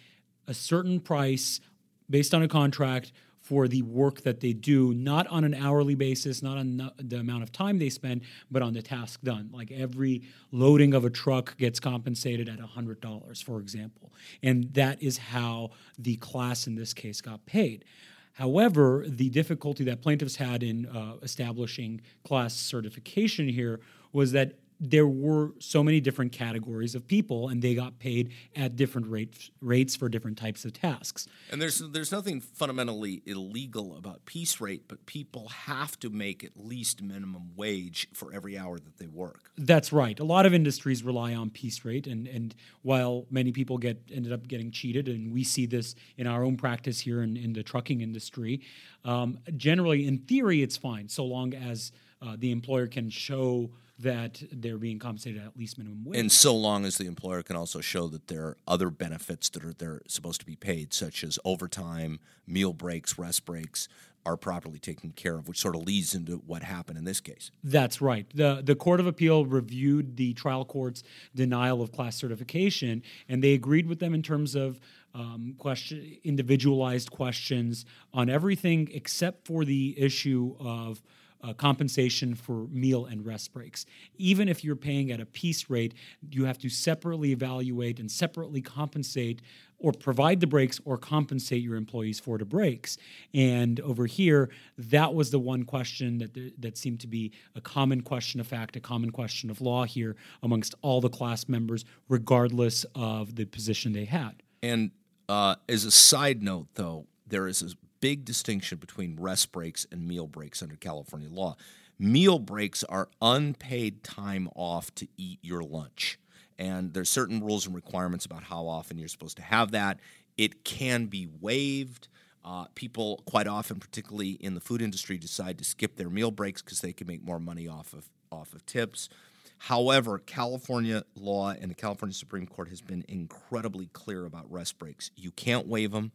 a 0.46 0.54
certain 0.54 1.00
price 1.00 1.60
based 2.08 2.34
on 2.34 2.42
a 2.42 2.48
contract 2.48 3.12
for 3.44 3.68
the 3.68 3.82
work 3.82 4.22
that 4.22 4.40
they 4.40 4.54
do, 4.54 4.94
not 4.94 5.26
on 5.26 5.44
an 5.44 5.52
hourly 5.52 5.94
basis, 5.94 6.42
not 6.42 6.56
on 6.56 6.90
the 6.96 7.18
amount 7.18 7.42
of 7.42 7.52
time 7.52 7.78
they 7.78 7.90
spend, 7.90 8.22
but 8.50 8.62
on 8.62 8.72
the 8.72 8.80
task 8.80 9.20
done. 9.22 9.50
Like 9.52 9.70
every 9.70 10.22
loading 10.50 10.94
of 10.94 11.04
a 11.04 11.10
truck 11.10 11.54
gets 11.58 11.78
compensated 11.78 12.48
at 12.48 12.58
$100, 12.58 13.44
for 13.44 13.60
example. 13.60 14.12
And 14.42 14.72
that 14.72 15.02
is 15.02 15.18
how 15.18 15.72
the 15.98 16.16
class 16.16 16.66
in 16.66 16.74
this 16.74 16.94
case 16.94 17.20
got 17.20 17.44
paid. 17.44 17.84
However, 18.32 19.04
the 19.06 19.28
difficulty 19.28 19.84
that 19.84 20.00
plaintiffs 20.00 20.36
had 20.36 20.62
in 20.62 20.86
uh, 20.86 21.16
establishing 21.22 22.00
class 22.24 22.54
certification 22.54 23.46
here 23.46 23.80
was 24.14 24.32
that 24.32 24.54
there 24.90 25.06
were 25.06 25.52
so 25.58 25.82
many 25.82 26.00
different 26.00 26.32
categories 26.32 26.94
of 26.94 27.06
people 27.06 27.48
and 27.48 27.62
they 27.62 27.74
got 27.74 27.98
paid 27.98 28.32
at 28.54 28.76
different 28.76 29.06
rates 29.08 29.50
rates 29.60 29.96
for 29.96 30.08
different 30.08 30.36
types 30.36 30.64
of 30.64 30.72
tasks. 30.72 31.26
And 31.50 31.60
there's 31.60 31.78
there's 31.78 32.12
nothing 32.12 32.40
fundamentally 32.40 33.22
illegal 33.24 33.96
about 33.96 34.26
piece 34.26 34.60
rate, 34.60 34.84
but 34.86 35.06
people 35.06 35.48
have 35.48 35.98
to 36.00 36.10
make 36.10 36.44
at 36.44 36.52
least 36.56 37.02
minimum 37.02 37.52
wage 37.56 38.08
for 38.12 38.32
every 38.34 38.58
hour 38.58 38.78
that 38.78 38.98
they 38.98 39.06
work. 39.06 39.50
That's 39.56 39.92
right. 39.92 40.18
A 40.20 40.24
lot 40.24 40.44
of 40.44 40.52
industries 40.52 41.02
rely 41.02 41.34
on 41.34 41.50
piece 41.50 41.84
rate 41.84 42.06
and 42.06 42.26
and 42.28 42.54
while 42.82 43.26
many 43.30 43.52
people 43.52 43.78
get 43.78 44.02
ended 44.12 44.32
up 44.32 44.46
getting 44.46 44.70
cheated 44.70 45.08
and 45.08 45.32
we 45.32 45.44
see 45.44 45.64
this 45.64 45.94
in 46.18 46.26
our 46.26 46.44
own 46.44 46.56
practice 46.56 47.00
here 47.00 47.22
in, 47.22 47.36
in 47.36 47.54
the 47.54 47.62
trucking 47.62 48.02
industry, 48.02 48.60
um, 49.04 49.38
generally 49.56 50.06
in 50.06 50.18
theory 50.18 50.62
it's 50.62 50.76
fine 50.76 51.08
so 51.08 51.24
long 51.24 51.54
as 51.54 51.90
uh, 52.20 52.36
the 52.38 52.50
employer 52.50 52.86
can 52.86 53.08
show 53.10 53.70
that 53.98 54.42
they're 54.50 54.78
being 54.78 54.98
compensated 54.98 55.42
at 55.42 55.56
least 55.56 55.78
minimum 55.78 56.04
wage. 56.04 56.18
And 56.18 56.32
so 56.32 56.54
long 56.54 56.84
as 56.84 56.98
the 56.98 57.06
employer 57.06 57.42
can 57.42 57.56
also 57.56 57.80
show 57.80 58.08
that 58.08 58.26
there 58.26 58.42
are 58.42 58.56
other 58.66 58.90
benefits 58.90 59.48
that 59.50 59.64
are 59.64 59.72
they're 59.72 60.02
supposed 60.08 60.40
to 60.40 60.46
be 60.46 60.56
paid, 60.56 60.92
such 60.92 61.22
as 61.22 61.38
overtime, 61.44 62.18
meal 62.46 62.72
breaks, 62.72 63.18
rest 63.18 63.44
breaks, 63.44 63.88
are 64.26 64.36
properly 64.36 64.78
taken 64.78 65.10
care 65.10 65.36
of, 65.36 65.48
which 65.48 65.58
sort 65.58 65.76
of 65.76 65.82
leads 65.82 66.14
into 66.14 66.36
what 66.46 66.62
happened 66.62 66.96
in 66.96 67.04
this 67.04 67.20
case. 67.20 67.50
That's 67.62 68.00
right. 68.00 68.26
The 68.34 68.62
the 68.64 68.74
Court 68.74 69.00
of 69.00 69.06
Appeal 69.06 69.44
reviewed 69.46 70.16
the 70.16 70.32
trial 70.32 70.64
court's 70.64 71.02
denial 71.34 71.82
of 71.82 71.92
class 71.92 72.16
certification, 72.16 73.02
and 73.28 73.42
they 73.44 73.52
agreed 73.52 73.86
with 73.86 73.98
them 73.98 74.14
in 74.14 74.22
terms 74.22 74.54
of 74.54 74.80
um, 75.14 75.54
question 75.58 76.16
individualized 76.24 77.10
questions 77.10 77.84
on 78.12 78.28
everything 78.28 78.88
except 78.92 79.46
for 79.46 79.64
the 79.64 79.94
issue 79.98 80.56
of 80.58 81.02
uh, 81.44 81.52
compensation 81.52 82.34
for 82.34 82.66
meal 82.70 83.04
and 83.04 83.26
rest 83.26 83.52
breaks. 83.52 83.84
Even 84.16 84.48
if 84.48 84.64
you're 84.64 84.76
paying 84.76 85.10
at 85.10 85.20
a 85.20 85.26
piece 85.26 85.68
rate, 85.68 85.94
you 86.30 86.44
have 86.44 86.58
to 86.58 86.68
separately 86.68 87.32
evaluate 87.32 88.00
and 88.00 88.10
separately 88.10 88.62
compensate 88.62 89.42
or 89.78 89.92
provide 89.92 90.40
the 90.40 90.46
breaks 90.46 90.80
or 90.84 90.96
compensate 90.96 91.62
your 91.62 91.76
employees 91.76 92.18
for 92.18 92.38
the 92.38 92.44
breaks. 92.44 92.96
And 93.34 93.78
over 93.80 94.06
here, 94.06 94.48
that 94.78 95.12
was 95.12 95.30
the 95.30 95.38
one 95.38 95.64
question 95.64 96.18
that 96.18 96.60
that 96.60 96.78
seemed 96.78 97.00
to 97.00 97.06
be 97.06 97.32
a 97.54 97.60
common 97.60 98.00
question 98.00 98.40
of 98.40 98.46
fact, 98.46 98.76
a 98.76 98.80
common 98.80 99.10
question 99.10 99.50
of 99.50 99.60
law 99.60 99.84
here 99.84 100.16
amongst 100.42 100.74
all 100.80 101.00
the 101.00 101.10
class 101.10 101.48
members, 101.48 101.84
regardless 102.08 102.86
of 102.94 103.34
the 103.34 103.44
position 103.44 103.92
they 103.92 104.06
had. 104.06 104.42
And 104.62 104.92
uh, 105.28 105.56
as 105.68 105.84
a 105.84 105.90
side 105.90 106.42
note, 106.42 106.68
though, 106.74 107.06
there 107.26 107.46
is 107.46 107.62
a 107.62 107.74
big 108.04 108.22
distinction 108.26 108.76
between 108.76 109.16
rest 109.18 109.50
breaks 109.50 109.86
and 109.90 110.06
meal 110.06 110.26
breaks 110.26 110.62
under 110.62 110.76
California 110.76 111.30
law. 111.30 111.56
Meal 111.98 112.38
breaks 112.38 112.84
are 112.84 113.08
unpaid 113.22 114.04
time 114.04 114.46
off 114.54 114.94
to 114.94 115.08
eat 115.16 115.38
your 115.40 115.62
lunch. 115.62 116.18
And 116.58 116.92
there's 116.92 117.08
certain 117.08 117.42
rules 117.42 117.64
and 117.64 117.74
requirements 117.74 118.26
about 118.26 118.42
how 118.42 118.66
often 118.66 118.98
you're 118.98 119.08
supposed 119.08 119.38
to 119.38 119.42
have 119.42 119.70
that. 119.70 120.00
It 120.36 120.64
can 120.64 121.06
be 121.06 121.26
waived. 121.40 122.08
Uh, 122.44 122.66
people 122.74 123.22
quite 123.24 123.46
often, 123.46 123.80
particularly 123.80 124.32
in 124.32 124.52
the 124.52 124.60
food 124.60 124.82
industry, 124.82 125.16
decide 125.16 125.56
to 125.56 125.64
skip 125.64 125.96
their 125.96 126.10
meal 126.10 126.30
breaks 126.30 126.60
because 126.60 126.82
they 126.82 126.92
can 126.92 127.06
make 127.06 127.24
more 127.24 127.40
money 127.40 127.66
off 127.66 127.94
of 127.94 128.10
off 128.30 128.52
of 128.52 128.66
tips. 128.66 129.08
However, 129.56 130.18
California 130.18 131.04
law 131.16 131.52
and 131.58 131.70
the 131.70 131.74
California 131.74 132.12
Supreme 132.12 132.46
Court 132.46 132.68
has 132.68 132.82
been 132.82 133.02
incredibly 133.08 133.86
clear 133.94 134.26
about 134.26 134.52
rest 134.52 134.76
breaks. 134.76 135.10
You 135.16 135.30
can't 135.30 135.66
waive 135.66 135.92
them. 135.92 136.12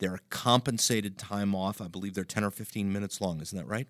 They're 0.00 0.20
compensated 0.30 1.16
time 1.16 1.54
off. 1.54 1.80
I 1.80 1.88
believe 1.88 2.14
they're 2.14 2.24
10 2.24 2.42
or 2.44 2.50
15 2.50 2.92
minutes 2.92 3.20
long. 3.20 3.40
Isn't 3.40 3.56
that 3.56 3.66
right? 3.66 3.86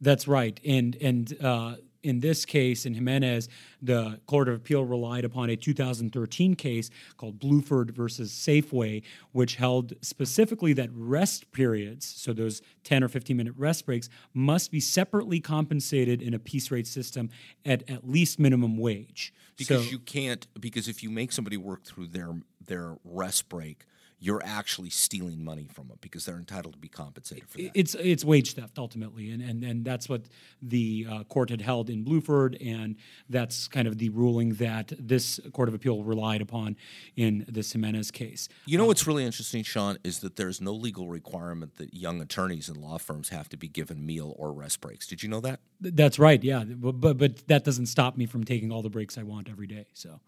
That's 0.00 0.28
right. 0.28 0.60
And 0.64 0.96
and 1.00 1.36
uh, 1.42 1.76
in 2.02 2.20
this 2.20 2.44
case, 2.44 2.84
in 2.84 2.94
Jimenez, 2.94 3.48
the 3.80 4.20
Court 4.26 4.48
of 4.48 4.56
Appeal 4.56 4.84
relied 4.84 5.24
upon 5.24 5.50
a 5.50 5.56
2013 5.56 6.56
case 6.56 6.90
called 7.16 7.38
Bluford 7.38 7.92
versus 7.92 8.32
Safeway, 8.32 9.02
which 9.30 9.56
held 9.56 9.94
specifically 10.02 10.72
that 10.72 10.90
rest 10.92 11.52
periods, 11.52 12.06
so 12.06 12.32
those 12.32 12.60
10 12.84 13.04
or 13.04 13.08
15 13.08 13.36
minute 13.36 13.54
rest 13.56 13.86
breaks, 13.86 14.08
must 14.34 14.72
be 14.72 14.80
separately 14.80 15.40
compensated 15.40 16.20
in 16.20 16.34
a 16.34 16.38
piece 16.38 16.70
rate 16.70 16.86
system 16.86 17.30
at 17.64 17.88
at 17.88 18.08
least 18.08 18.38
minimum 18.40 18.76
wage. 18.76 19.32
Because 19.56 19.84
so, 19.84 19.90
you 19.90 20.00
can't, 20.00 20.46
because 20.58 20.88
if 20.88 21.02
you 21.02 21.10
make 21.10 21.30
somebody 21.30 21.56
work 21.56 21.84
through 21.84 22.08
their 22.08 22.34
their 22.64 22.96
rest 23.04 23.48
break, 23.48 23.86
you're 24.22 24.42
actually 24.44 24.88
stealing 24.88 25.44
money 25.44 25.66
from 25.72 25.88
them 25.88 25.98
because 26.00 26.24
they're 26.24 26.38
entitled 26.38 26.72
to 26.74 26.78
be 26.78 26.86
compensated 26.86 27.48
for 27.48 27.58
that. 27.58 27.72
It's 27.74 27.96
it's 27.96 28.24
wage 28.24 28.54
theft 28.54 28.78
ultimately, 28.78 29.32
and 29.32 29.42
and, 29.42 29.64
and 29.64 29.84
that's 29.84 30.08
what 30.08 30.22
the 30.62 31.06
uh, 31.10 31.24
court 31.24 31.50
had 31.50 31.60
held 31.60 31.90
in 31.90 32.04
Bluford, 32.04 32.56
and 32.64 32.94
that's 33.28 33.66
kind 33.66 33.88
of 33.88 33.98
the 33.98 34.10
ruling 34.10 34.54
that 34.54 34.92
this 34.96 35.40
court 35.52 35.68
of 35.68 35.74
appeal 35.74 36.04
relied 36.04 36.40
upon 36.40 36.76
in 37.16 37.44
the 37.48 37.62
Jimenez 37.62 38.12
case. 38.12 38.48
You 38.64 38.78
know 38.78 38.84
uh, 38.84 38.88
what's 38.88 39.08
really 39.08 39.24
interesting, 39.24 39.64
Sean, 39.64 39.98
is 40.04 40.20
that 40.20 40.36
there's 40.36 40.60
no 40.60 40.72
legal 40.72 41.08
requirement 41.08 41.74
that 41.78 41.92
young 41.92 42.20
attorneys 42.20 42.68
and 42.68 42.76
law 42.76 42.98
firms 42.98 43.30
have 43.30 43.48
to 43.48 43.56
be 43.56 43.66
given 43.66 44.06
meal 44.06 44.36
or 44.38 44.52
rest 44.52 44.80
breaks. 44.80 45.08
Did 45.08 45.24
you 45.24 45.28
know 45.28 45.40
that? 45.40 45.58
That's 45.80 46.20
right. 46.20 46.42
Yeah, 46.42 46.62
but 46.62 46.92
but, 46.92 47.18
but 47.18 47.48
that 47.48 47.64
doesn't 47.64 47.86
stop 47.86 48.16
me 48.16 48.26
from 48.26 48.44
taking 48.44 48.70
all 48.70 48.82
the 48.82 48.90
breaks 48.90 49.18
I 49.18 49.24
want 49.24 49.48
every 49.50 49.66
day. 49.66 49.86
So. 49.94 50.20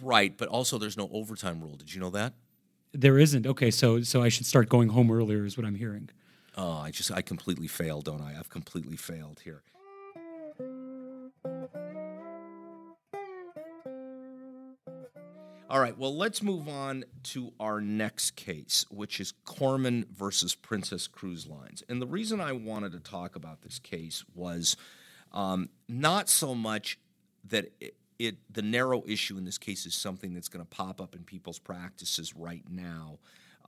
Right, 0.00 0.36
but 0.36 0.48
also 0.48 0.78
there's 0.78 0.96
no 0.96 1.10
overtime 1.12 1.60
rule. 1.60 1.76
Did 1.76 1.92
you 1.92 2.00
know 2.00 2.10
that? 2.10 2.34
There 2.98 3.18
isn't. 3.18 3.46
Okay, 3.46 3.70
so 3.70 4.00
so 4.00 4.22
I 4.22 4.30
should 4.30 4.46
start 4.46 4.70
going 4.70 4.88
home 4.88 5.10
earlier, 5.10 5.44
is 5.44 5.56
what 5.56 5.66
I'm 5.66 5.74
hearing. 5.74 6.08
Oh, 6.56 6.78
I 6.78 6.90
just 6.90 7.12
I 7.12 7.20
completely 7.20 7.66
failed, 7.66 8.06
don't 8.06 8.22
I? 8.22 8.38
I've 8.38 8.48
completely 8.48 8.96
failed 8.96 9.40
here. 9.44 9.62
All 15.68 15.80
right, 15.80 15.98
well, 15.98 16.16
let's 16.16 16.42
move 16.42 16.68
on 16.68 17.04
to 17.24 17.52
our 17.60 17.80
next 17.80 18.36
case, 18.36 18.86
which 18.88 19.20
is 19.20 19.34
Korman 19.44 20.06
versus 20.08 20.54
Princess 20.54 21.06
Cruise 21.06 21.46
Lines. 21.46 21.82
And 21.88 22.00
the 22.00 22.06
reason 22.06 22.40
I 22.40 22.52
wanted 22.52 22.92
to 22.92 23.00
talk 23.00 23.36
about 23.36 23.62
this 23.62 23.78
case 23.78 24.24
was 24.34 24.76
um, 25.32 25.68
not 25.88 26.30
so 26.30 26.54
much 26.54 26.98
that 27.44 27.72
it, 27.80 27.96
it 28.18 28.36
the 28.50 28.62
narrow 28.62 29.02
issue 29.06 29.36
in 29.36 29.44
this 29.44 29.58
case 29.58 29.86
is 29.86 29.94
something 29.94 30.34
that's 30.34 30.48
going 30.48 30.64
to 30.64 30.68
pop 30.68 31.00
up 31.00 31.14
in 31.14 31.22
people's 31.22 31.58
practices 31.58 32.34
right 32.34 32.64
now. 32.68 33.18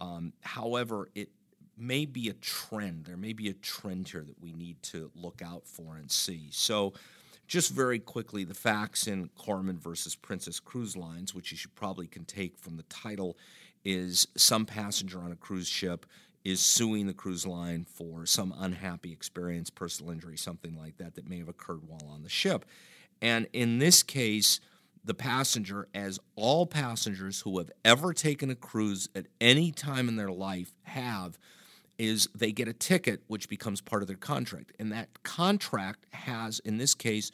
Um, 0.01 0.33
however, 0.41 1.09
it 1.15 1.31
may 1.77 2.07
be 2.07 2.29
a 2.29 2.35
trend. 2.35 3.05
There 3.05 3.17
may 3.17 3.33
be 3.33 3.49
a 3.49 3.55
trend 3.55 4.09
here 4.09 4.25
that 4.25 4.41
we 4.41 4.53
need 4.53 4.83
to 4.85 5.11
look 5.15 5.43
out 5.43 5.67
for 5.67 5.97
and 5.97 6.11
see. 6.11 6.49
So, 6.51 6.95
just 7.47 7.73
very 7.73 7.99
quickly, 7.99 8.45
the 8.45 8.55
facts 8.55 9.07
in 9.07 9.31
Korman 9.39 9.79
versus 9.79 10.15
Princess 10.15 10.61
Cruise 10.61 10.97
Lines, 10.97 11.35
which 11.35 11.51
you 11.51 11.57
should 11.57 11.75
probably 11.75 12.07
can 12.07 12.27
take 12.27 12.59
from 12.59 12.77
the 12.77 12.83
title, 12.85 13.39
is 13.85 14.29
some 14.37 14.67
passenger 14.67 15.19
on 15.21 15.33
a 15.33 15.37
cruise 15.37 15.69
ship 15.69 16.05
is 16.45 16.61
suing 16.61 17.07
the 17.07 17.13
cruise 17.13 17.47
line 17.47 17.85
for 17.85 18.25
some 18.25 18.55
unhappy 18.59 19.13
experience, 19.13 19.71
personal 19.71 20.13
injury, 20.13 20.37
something 20.37 20.77
like 20.77 20.97
that, 20.99 21.15
that 21.15 21.29
may 21.29 21.39
have 21.39 21.49
occurred 21.49 21.81
while 21.87 22.09
on 22.11 22.23
the 22.23 22.29
ship. 22.29 22.65
And 23.21 23.47
in 23.53 23.79
this 23.79 24.03
case, 24.03 24.61
the 25.05 25.15
passenger, 25.15 25.89
as 25.95 26.19
all 26.37 26.67
passengers 26.67 27.41
who 27.41 27.59
have 27.59 27.71
ever 27.85 28.13
taken 28.13 28.51
a 28.51 28.55
cruise 28.55 29.09
at 29.15 29.27
any 29.41 29.73
time 29.73 30.09
in 30.09 30.17
their 30.17 30.31
life 30.31 30.75
have, 30.83 31.39
is 31.99 32.29
they 32.35 32.53
get 32.53 32.69
a 32.69 32.73
ticket 32.73 33.23
which 33.27 33.49
becomes 33.49 33.81
part 33.81 34.03
of 34.03 34.09
their 34.09 34.17
contract. 34.17 34.73
And 34.79 34.93
that 34.93 35.23
contract 35.23 36.07
has, 36.13 36.61
in 36.61 36.79
this 36.79 36.95
case, 36.95 37.33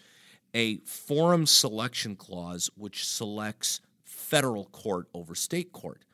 a 0.54 0.78
forum 0.78 1.46
selection 1.46 2.16
clause 2.16 2.70
which 2.76 3.06
selects 3.06 3.80
federal 4.04 4.66
court 4.66 5.08
over 5.12 5.34
state 5.34 5.72
court. 5.72 6.04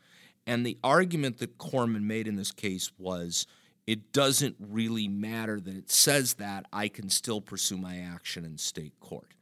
And 0.47 0.65
the 0.65 0.79
argument 0.83 1.39
that 1.39 1.59
Korman 1.59 2.03
made 2.03 2.27
in 2.27 2.37
this 2.37 2.51
case 2.51 2.91
was 2.99 3.47
it 3.87 4.13
doesn't 4.13 4.57
really 4.59 5.09
matter 5.09 5.61
that 5.61 5.77
it 5.77 5.91
says 5.91 6.35
that, 6.35 6.67
I 6.73 6.89
can 6.89 7.11
still 7.11 7.41
pursue 7.41 7.77
my 7.77 7.99
action 7.99 8.45
in 8.45 8.57
state 8.57 8.99
court. 9.01 9.35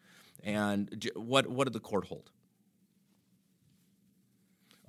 And 0.42 1.10
what 1.14 1.46
what 1.48 1.64
did 1.64 1.72
the 1.72 1.80
court 1.80 2.06
hold? 2.06 2.30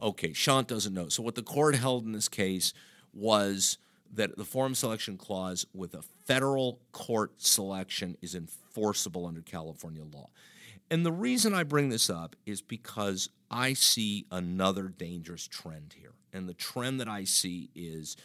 Okay, 0.01 0.33
Sean 0.33 0.63
doesn't 0.63 0.93
know. 0.93 1.09
So 1.09 1.21
what 1.21 1.35
the 1.35 1.43
court 1.43 1.75
held 1.75 2.05
in 2.05 2.13
this 2.13 2.29
case 2.29 2.73
was 3.13 3.77
that 4.13 4.37
the 4.37 4.45
forum 4.45 4.73
selection 4.73 5.17
clause 5.17 5.65
with 5.73 5.93
a 5.93 6.01
federal 6.25 6.79
court 6.91 7.33
selection 7.37 8.17
is 8.21 8.33
enforceable 8.33 9.25
under 9.25 9.41
California 9.41 10.03
law. 10.03 10.29
And 10.89 11.05
the 11.05 11.11
reason 11.11 11.53
I 11.53 11.63
bring 11.63 11.89
this 11.89 12.09
up 12.09 12.35
is 12.45 12.61
because 12.61 13.29
I 13.51 13.73
see 13.73 14.25
another 14.31 14.87
dangerous 14.87 15.47
trend 15.47 15.95
here. 15.99 16.13
And 16.33 16.47
the 16.47 16.53
trend 16.53 16.99
that 16.99 17.07
I 17.07 17.25
see 17.25 17.69
is 17.75 18.15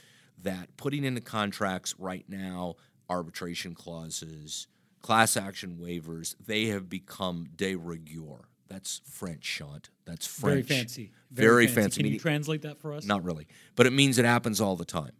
that 0.42 0.76
putting 0.76 1.04
into 1.04 1.20
contracts 1.20 1.94
right 1.98 2.24
now 2.28 2.76
arbitration 3.08 3.74
clauses, 3.74 4.66
class 5.04 5.36
action 5.36 5.76
waivers, 5.78 6.34
they 6.46 6.64
have 6.64 6.88
become 6.88 7.46
de 7.54 7.76
rigueur. 7.76 8.48
That's 8.68 9.02
French, 9.04 9.44
Shant. 9.44 9.90
That's 10.06 10.26
French. 10.26 10.66
Very 10.66 10.78
fancy. 10.78 11.10
Very, 11.30 11.48
Very 11.48 11.66
fancy. 11.66 11.80
fancy. 11.80 12.02
Can 12.04 12.12
you 12.12 12.18
translate 12.18 12.62
that 12.62 12.78
for 12.78 12.94
us? 12.94 13.04
Not 13.04 13.22
really. 13.22 13.46
But 13.76 13.84
it 13.86 13.92
means 13.92 14.18
it 14.18 14.24
happens 14.24 14.62
all 14.62 14.76
the 14.76 14.86
time. 14.86 15.12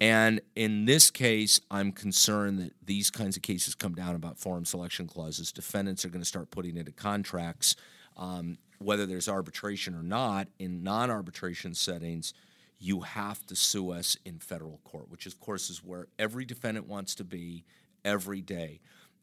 And 0.00 0.40
in 0.56 0.84
this 0.84 1.12
case, 1.12 1.60
I'm 1.70 1.92
concerned 1.92 2.58
that 2.58 2.72
these 2.84 3.08
kinds 3.08 3.36
of 3.36 3.42
cases 3.42 3.76
come 3.76 3.94
down 3.94 4.16
about 4.16 4.36
forum 4.36 4.64
selection 4.64 5.06
clauses. 5.06 5.52
Defendants 5.52 6.04
are 6.04 6.08
going 6.08 6.22
to 6.22 6.28
start 6.28 6.50
putting 6.50 6.76
into 6.76 6.90
contracts, 6.90 7.76
um, 8.16 8.58
whether 8.78 9.06
there's 9.06 9.28
arbitration 9.28 9.94
or 9.94 10.02
not, 10.02 10.48
in 10.58 10.82
non 10.82 11.08
arbitration 11.08 11.72
settings, 11.74 12.34
you 12.80 13.02
have 13.02 13.46
to 13.46 13.54
sue 13.54 13.92
us 13.92 14.16
in 14.24 14.40
federal 14.40 14.80
court, 14.82 15.08
which, 15.08 15.26
of 15.26 15.38
course, 15.38 15.70
is 15.70 15.84
where 15.84 16.08
every 16.18 16.44
defendant 16.44 16.88
wants 16.88 17.14
to 17.14 17.22
be 17.24 17.64
every 18.04 18.40
day 18.40 18.80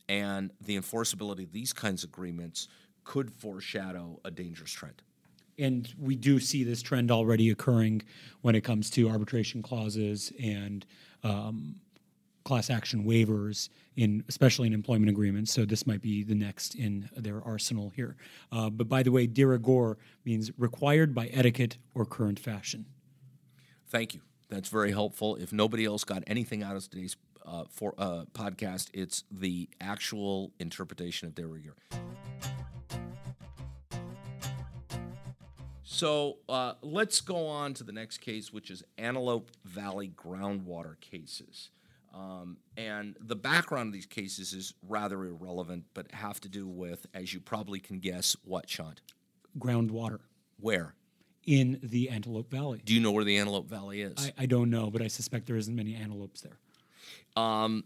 and 0.10 0.52
the 0.62 0.78
enforceability 0.78 1.44
of 1.44 1.52
these 1.52 1.74
kinds 1.74 2.04
of 2.04 2.10
agreements 2.10 2.68
could 3.04 3.32
foreshadow 3.32 4.20
a 4.26 4.32
dangerous 4.32 4.72
trend. 4.72 5.02
And 5.60 5.92
we 6.00 6.16
do 6.16 6.40
see 6.40 6.64
this 6.64 6.82
trend 6.82 7.10
already 7.10 7.50
occurring 7.50 8.04
when 8.42 8.56
it 8.56 8.62
comes 8.62 8.90
to 8.92 9.10
arbitration 9.10 9.62
clauses 9.62 10.32
and 10.42 10.86
um, 11.24 11.76
class 12.48 12.70
action 12.70 13.04
waivers 13.04 13.70
in 13.98 14.24
especially 14.30 14.68
in 14.68 14.74
employment 14.74 15.10
agreements. 15.10 15.52
So 15.52 15.66
this 15.66 15.88
might 15.88 16.02
be 16.02 16.24
the 16.24 16.36
next 16.36 16.76
in 16.76 17.10
their 17.16 17.42
arsenal 17.44 17.90
here. 17.90 18.16
Uh, 18.52 18.70
but 18.70 18.88
by 18.88 19.04
the 19.04 19.12
way, 19.12 19.28
de 19.28 19.44
rigueur 19.44 19.98
means 20.24 20.52
required 20.58 21.16
by 21.16 21.28
etiquette 21.28 21.78
or 21.94 22.06
current 22.06 22.40
fashion. 22.40 22.86
Thank 23.90 24.14
you. 24.14 24.22
That's 24.50 24.70
very 24.70 24.92
helpful. 24.92 25.36
If 25.36 25.52
nobody 25.52 25.86
else 25.86 26.04
got 26.04 26.24
anything 26.28 26.64
out 26.64 26.76
of 26.76 26.90
today's 26.90 27.18
uh, 27.48 27.63
for 27.70 27.94
uh, 27.98 28.25
podcast, 28.34 28.89
it's 28.94 29.24
the 29.32 29.70
actual 29.80 30.51
interpretation 30.60 31.27
of 31.27 31.36
de 31.36 31.48
rigueur. 31.48 31.75
So 35.84 36.38
uh, 36.48 36.74
let's 36.82 37.22
go 37.22 37.48
on 37.48 37.74
to 37.75 37.84
the 37.84 37.92
next 37.92 38.20
case, 38.20 38.54
which 38.54 38.70
is 38.70 38.84
Antelope 38.98 39.50
Valley 39.66 40.12
groundwater 40.16 41.00
cases. 41.00 41.72
Um, 42.13 42.58
and 42.75 43.16
the 43.20 43.36
background 43.36 43.88
of 43.88 43.94
these 43.94 44.06
cases 44.06 44.54
is 44.54 44.74
rather 44.88 45.24
irrelevant, 45.24 45.86
but 45.94 46.12
have 46.12 46.39
to 46.42 46.50
do 46.50 46.68
with, 46.68 47.08
as 47.13 47.34
you 47.34 47.39
probably 47.39 47.80
can 47.80 48.00
guess, 48.00 48.36
what, 48.44 48.70
Sean? 48.70 48.96
Groundwater 49.58 50.20
Where? 50.60 50.94
in 51.48 51.80
the 51.82 52.10
Antelope 52.10 52.51
Valley. 52.51 52.82
Do 52.84 52.94
you 52.94 53.00
know 53.00 53.12
where 53.12 53.24
the 53.24 53.38
Antelope 53.38 53.70
Valley 53.70 54.01
is? 54.01 54.13
I, 54.38 54.44
I 54.44 54.46
don't 54.46 54.70
know, 54.70 54.92
but 54.92 55.01
I 55.01 55.08
suspect 55.08 55.48
there 55.48 55.56
isn't 55.56 55.75
many 55.75 55.96
antelopes 55.96 56.42
there. 56.42 56.60
Um, 57.36 57.84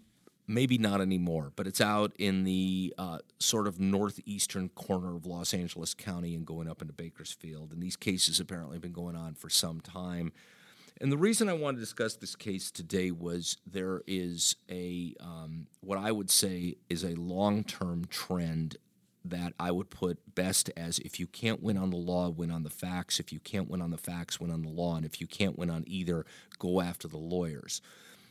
maybe 0.47 0.77
not 0.77 1.01
anymore, 1.01 1.51
but 1.55 1.67
it's 1.67 1.81
out 1.81 2.13
in 2.17 2.43
the 2.43 2.93
uh, 2.97 3.19
sort 3.39 3.67
of 3.67 3.79
northeastern 3.79 4.69
corner 4.69 5.15
of 5.15 5.25
Los 5.25 5.53
Angeles 5.53 5.93
County 5.93 6.35
and 6.35 6.45
going 6.45 6.67
up 6.67 6.81
into 6.81 6.93
Bakersfield. 6.93 7.71
And 7.71 7.81
these 7.81 7.95
cases 7.95 8.39
apparently 8.39 8.75
have 8.75 8.81
been 8.81 8.91
going 8.91 9.15
on 9.15 9.35
for 9.35 9.49
some 9.49 9.81
time. 9.81 10.31
And 10.99 11.11
the 11.11 11.17
reason 11.17 11.49
I 11.49 11.53
wanted 11.53 11.77
to 11.77 11.81
discuss 11.81 12.15
this 12.15 12.35
case 12.35 12.69
today 12.69 13.11
was 13.11 13.57
there 13.65 14.03
is 14.05 14.55
a 14.69 15.15
um, 15.19 15.67
what 15.79 15.97
I 15.97 16.11
would 16.11 16.29
say 16.29 16.75
is 16.89 17.03
a 17.03 17.15
long 17.15 17.63
term 17.63 18.05
trend 18.05 18.77
that 19.25 19.53
I 19.59 19.71
would 19.71 19.89
put 19.89 20.35
best 20.35 20.69
as 20.75 20.99
if 20.99 21.19
you 21.19 21.27
can't 21.27 21.61
win 21.61 21.77
on 21.77 21.91
the 21.91 21.97
law, 21.97 22.29
win 22.29 22.51
on 22.51 22.63
the 22.63 22.69
facts. 22.69 23.19
If 23.19 23.31
you 23.31 23.39
can't 23.39 23.69
win 23.69 23.81
on 23.81 23.91
the 23.91 23.97
facts, 23.97 24.39
win 24.39 24.51
on 24.51 24.63
the 24.63 24.69
law. 24.69 24.95
And 24.95 25.05
if 25.05 25.21
you 25.21 25.27
can't 25.27 25.57
win 25.57 25.69
on 25.69 25.83
either, 25.87 26.25
go 26.59 26.81
after 26.81 27.07
the 27.07 27.17
lawyers. 27.17 27.81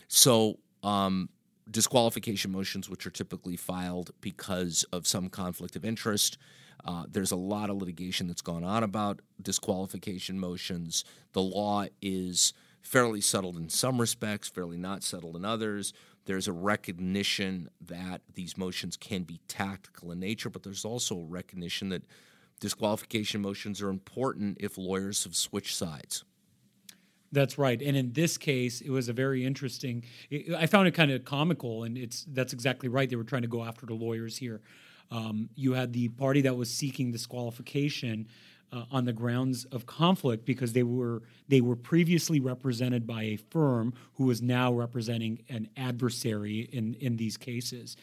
So, 0.08 0.58
um, 0.82 1.28
disqualification 1.70 2.50
motions, 2.50 2.88
which 2.88 3.06
are 3.06 3.10
typically 3.10 3.56
filed 3.56 4.10
because 4.20 4.84
of 4.92 5.06
some 5.06 5.28
conflict 5.28 5.76
of 5.76 5.84
interest. 5.84 6.38
Uh, 6.84 7.04
there's 7.08 7.30
a 7.30 7.36
lot 7.36 7.70
of 7.70 7.76
litigation 7.76 8.26
that's 8.26 8.42
gone 8.42 8.64
on 8.64 8.82
about 8.82 9.20
disqualification 9.40 10.38
motions. 10.38 11.04
The 11.32 11.42
law 11.42 11.86
is 12.00 12.52
fairly 12.80 13.20
settled 13.20 13.56
in 13.56 13.68
some 13.68 14.00
respects, 14.00 14.48
fairly 14.48 14.78
not 14.78 15.02
settled 15.02 15.36
in 15.36 15.44
others. 15.44 15.92
There's 16.24 16.48
a 16.48 16.52
recognition 16.52 17.68
that 17.80 18.22
these 18.34 18.56
motions 18.56 18.96
can 18.96 19.22
be 19.24 19.40
tactical 19.48 20.12
in 20.12 20.20
nature, 20.20 20.50
but 20.50 20.62
there's 20.62 20.84
also 20.84 21.18
a 21.18 21.24
recognition 21.24 21.90
that 21.90 22.04
disqualification 22.60 23.40
motions 23.40 23.82
are 23.82 23.88
important 23.88 24.58
if 24.60 24.78
lawyers 24.78 25.24
have 25.24 25.34
switched 25.34 25.76
sides. 25.76 26.24
That's 27.32 27.58
right. 27.58 27.80
And 27.80 27.96
in 27.96 28.12
this 28.12 28.36
case, 28.36 28.80
it 28.80 28.90
was 28.90 29.08
a 29.08 29.12
very 29.12 29.44
interesting. 29.44 30.04
I 30.56 30.66
found 30.66 30.88
it 30.88 30.92
kind 30.92 31.10
of 31.12 31.24
comical, 31.24 31.84
and 31.84 31.96
it's 31.96 32.24
that's 32.32 32.52
exactly 32.52 32.88
right. 32.88 33.08
They 33.08 33.16
were 33.16 33.24
trying 33.24 33.42
to 33.42 33.48
go 33.48 33.62
after 33.62 33.86
the 33.86 33.94
lawyers 33.94 34.36
here. 34.36 34.60
Um, 35.12 35.48
you 35.54 35.72
had 35.72 35.92
the 35.92 36.08
party 36.08 36.40
that 36.42 36.56
was 36.56 36.70
seeking 36.72 37.12
disqualification 37.12 38.28
uh, 38.72 38.84
on 38.90 39.04
the 39.04 39.12
grounds 39.12 39.64
of 39.66 39.86
conflict 39.86 40.44
because 40.44 40.72
they 40.72 40.82
were 40.82 41.22
they 41.48 41.60
were 41.60 41.76
previously 41.76 42.40
represented 42.40 43.06
by 43.06 43.22
a 43.22 43.36
firm 43.36 43.92
who 44.14 44.24
was 44.24 44.40
now 44.40 44.72
representing 44.72 45.42
an 45.48 45.68
adversary 45.76 46.68
in 46.72 46.94
in 46.94 47.16
these 47.16 47.36
cases. 47.36 47.96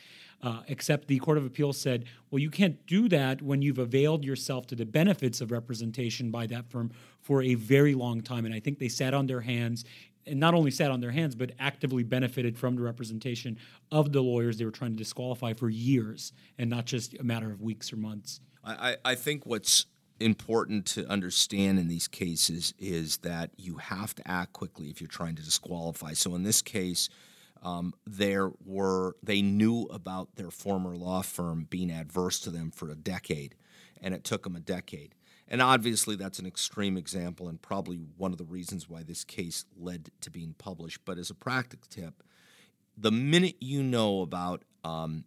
Uh, 0.43 0.61
except 0.67 1.07
the 1.07 1.17
Court 1.17 1.35
of 1.39 1.47
Appeal 1.47 1.73
said, 1.73 2.05
well, 2.29 2.37
you 2.37 2.51
can't 2.51 2.85
do 2.85 3.09
that 3.09 3.41
when 3.41 3.63
you've 3.63 3.79
availed 3.79 4.23
yourself 4.23 4.67
to 4.67 4.75
the 4.75 4.85
benefits 4.85 5.41
of 5.41 5.49
representation 5.49 6.29
by 6.29 6.45
that 6.45 6.69
firm 6.69 6.91
for 7.21 7.41
a 7.41 7.55
very 7.55 7.95
long 7.95 8.21
time. 8.21 8.45
And 8.45 8.53
I 8.53 8.59
think 8.59 8.77
they 8.77 8.87
sat 8.87 9.15
on 9.15 9.25
their 9.25 9.41
hands 9.41 9.83
and 10.27 10.39
not 10.39 10.53
only 10.53 10.69
sat 10.69 10.91
on 10.91 10.99
their 10.99 11.09
hands, 11.09 11.33
but 11.33 11.53
actively 11.57 12.03
benefited 12.03 12.55
from 12.55 12.75
the 12.75 12.83
representation 12.83 13.57
of 13.91 14.11
the 14.11 14.21
lawyers 14.21 14.57
they 14.57 14.65
were 14.65 14.69
trying 14.69 14.91
to 14.91 14.97
disqualify 14.97 15.53
for 15.53 15.69
years 15.69 16.33
and 16.59 16.69
not 16.69 16.85
just 16.85 17.17
a 17.19 17.23
matter 17.23 17.51
of 17.51 17.61
weeks 17.61 17.91
or 17.91 17.95
months. 17.95 18.39
I, 18.63 18.97
I 19.03 19.15
think 19.15 19.45
what's 19.45 19.85
important 20.19 20.85
to 20.87 21.07
understand 21.07 21.79
in 21.79 21.87
these 21.87 22.07
cases 22.07 22.73
is 22.79 23.17
that 23.17 23.51
you 23.57 23.77
have 23.77 24.15
to 24.15 24.27
act 24.27 24.53
quickly 24.53 24.89
if 24.89 25.01
you're 25.01 25.07
trying 25.07 25.35
to 25.35 25.43
disqualify. 25.43 26.13
So 26.13 26.35
in 26.35 26.43
this 26.43 26.61
case, 26.61 27.09
um, 27.63 27.93
there 28.05 28.51
were 28.65 29.15
they 29.23 29.41
knew 29.41 29.83
about 29.91 30.35
their 30.35 30.51
former 30.51 30.95
law 30.95 31.21
firm 31.21 31.67
being 31.69 31.91
adverse 31.91 32.39
to 32.41 32.51
them 32.51 32.71
for 32.71 32.89
a 32.89 32.95
decade, 32.95 33.55
and 34.01 34.13
it 34.13 34.23
took 34.23 34.43
them 34.43 34.55
a 34.55 34.59
decade. 34.59 35.15
And 35.47 35.61
obviously, 35.61 36.15
that's 36.15 36.39
an 36.39 36.45
extreme 36.45 36.97
example, 36.97 37.47
and 37.47 37.61
probably 37.61 37.97
one 38.17 38.31
of 38.31 38.37
the 38.37 38.45
reasons 38.45 38.89
why 38.89 39.03
this 39.03 39.23
case 39.23 39.65
led 39.77 40.11
to 40.21 40.29
being 40.29 40.53
published. 40.57 41.01
But 41.05 41.17
as 41.17 41.29
a 41.29 41.35
practical 41.35 41.87
tip, 41.89 42.21
the 42.97 43.11
minute 43.11 43.55
you 43.59 43.81
know 43.81 44.21
about 44.21 44.63
um, 44.83 45.23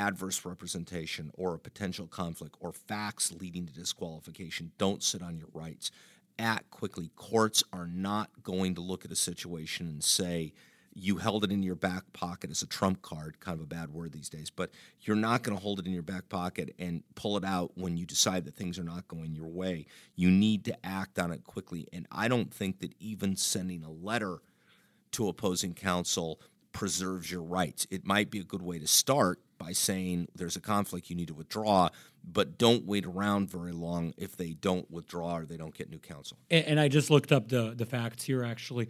adverse 0.00 0.44
representation 0.44 1.30
or 1.34 1.54
a 1.54 1.58
potential 1.58 2.06
conflict 2.06 2.56
or 2.58 2.72
facts 2.72 3.32
leading 3.32 3.66
to 3.66 3.72
disqualification, 3.72 4.72
don't 4.78 5.02
sit 5.02 5.22
on 5.22 5.36
your 5.36 5.48
rights. 5.52 5.90
Act 6.38 6.70
quickly. 6.70 7.10
Courts 7.16 7.62
are 7.72 7.86
not 7.86 8.30
going 8.42 8.74
to 8.74 8.80
look 8.80 9.04
at 9.04 9.12
a 9.12 9.16
situation 9.16 9.86
and 9.86 10.02
say, 10.02 10.54
you 10.94 11.18
held 11.18 11.44
it 11.44 11.52
in 11.52 11.62
your 11.62 11.76
back 11.76 12.02
pocket 12.12 12.50
as 12.50 12.62
a 12.62 12.66
trump 12.66 13.02
card, 13.02 13.38
kind 13.38 13.56
of 13.56 13.62
a 13.62 13.66
bad 13.66 13.90
word 13.90 14.12
these 14.12 14.28
days, 14.28 14.50
but 14.50 14.70
you're 15.02 15.14
not 15.14 15.42
going 15.42 15.56
to 15.56 15.62
hold 15.62 15.78
it 15.78 15.86
in 15.86 15.92
your 15.92 16.02
back 16.02 16.28
pocket 16.28 16.74
and 16.78 17.02
pull 17.14 17.36
it 17.36 17.44
out 17.44 17.70
when 17.76 17.96
you 17.96 18.04
decide 18.04 18.44
that 18.44 18.56
things 18.56 18.78
are 18.78 18.84
not 18.84 19.06
going 19.06 19.34
your 19.34 19.46
way. 19.46 19.86
You 20.16 20.30
need 20.30 20.64
to 20.64 20.86
act 20.86 21.18
on 21.18 21.30
it 21.30 21.44
quickly. 21.44 21.86
And 21.92 22.08
I 22.10 22.26
don't 22.26 22.52
think 22.52 22.80
that 22.80 22.94
even 22.98 23.36
sending 23.36 23.84
a 23.84 23.90
letter 23.90 24.38
to 25.12 25.28
opposing 25.28 25.74
counsel 25.74 26.40
preserves 26.72 27.30
your 27.30 27.42
rights. 27.42 27.86
It 27.90 28.04
might 28.04 28.30
be 28.30 28.40
a 28.40 28.44
good 28.44 28.62
way 28.62 28.78
to 28.78 28.86
start 28.86 29.40
by 29.60 29.72
saying 29.72 30.26
there's 30.34 30.56
a 30.56 30.60
conflict, 30.60 31.10
you 31.10 31.14
need 31.14 31.28
to 31.28 31.34
withdraw, 31.34 31.90
but 32.24 32.58
don't 32.58 32.86
wait 32.86 33.04
around 33.04 33.50
very 33.50 33.72
long 33.72 34.14
if 34.16 34.36
they 34.36 34.54
don't 34.54 34.90
withdraw 34.90 35.36
or 35.36 35.44
they 35.44 35.58
don't 35.58 35.74
get 35.76 35.90
new 35.90 35.98
counsel. 35.98 36.38
And, 36.50 36.64
and 36.64 36.80
I 36.80 36.88
just 36.88 37.10
looked 37.10 37.30
up 37.30 37.48
the 37.48 37.74
the 37.76 37.86
facts 37.86 38.24
here. 38.24 38.42
Actually, 38.42 38.88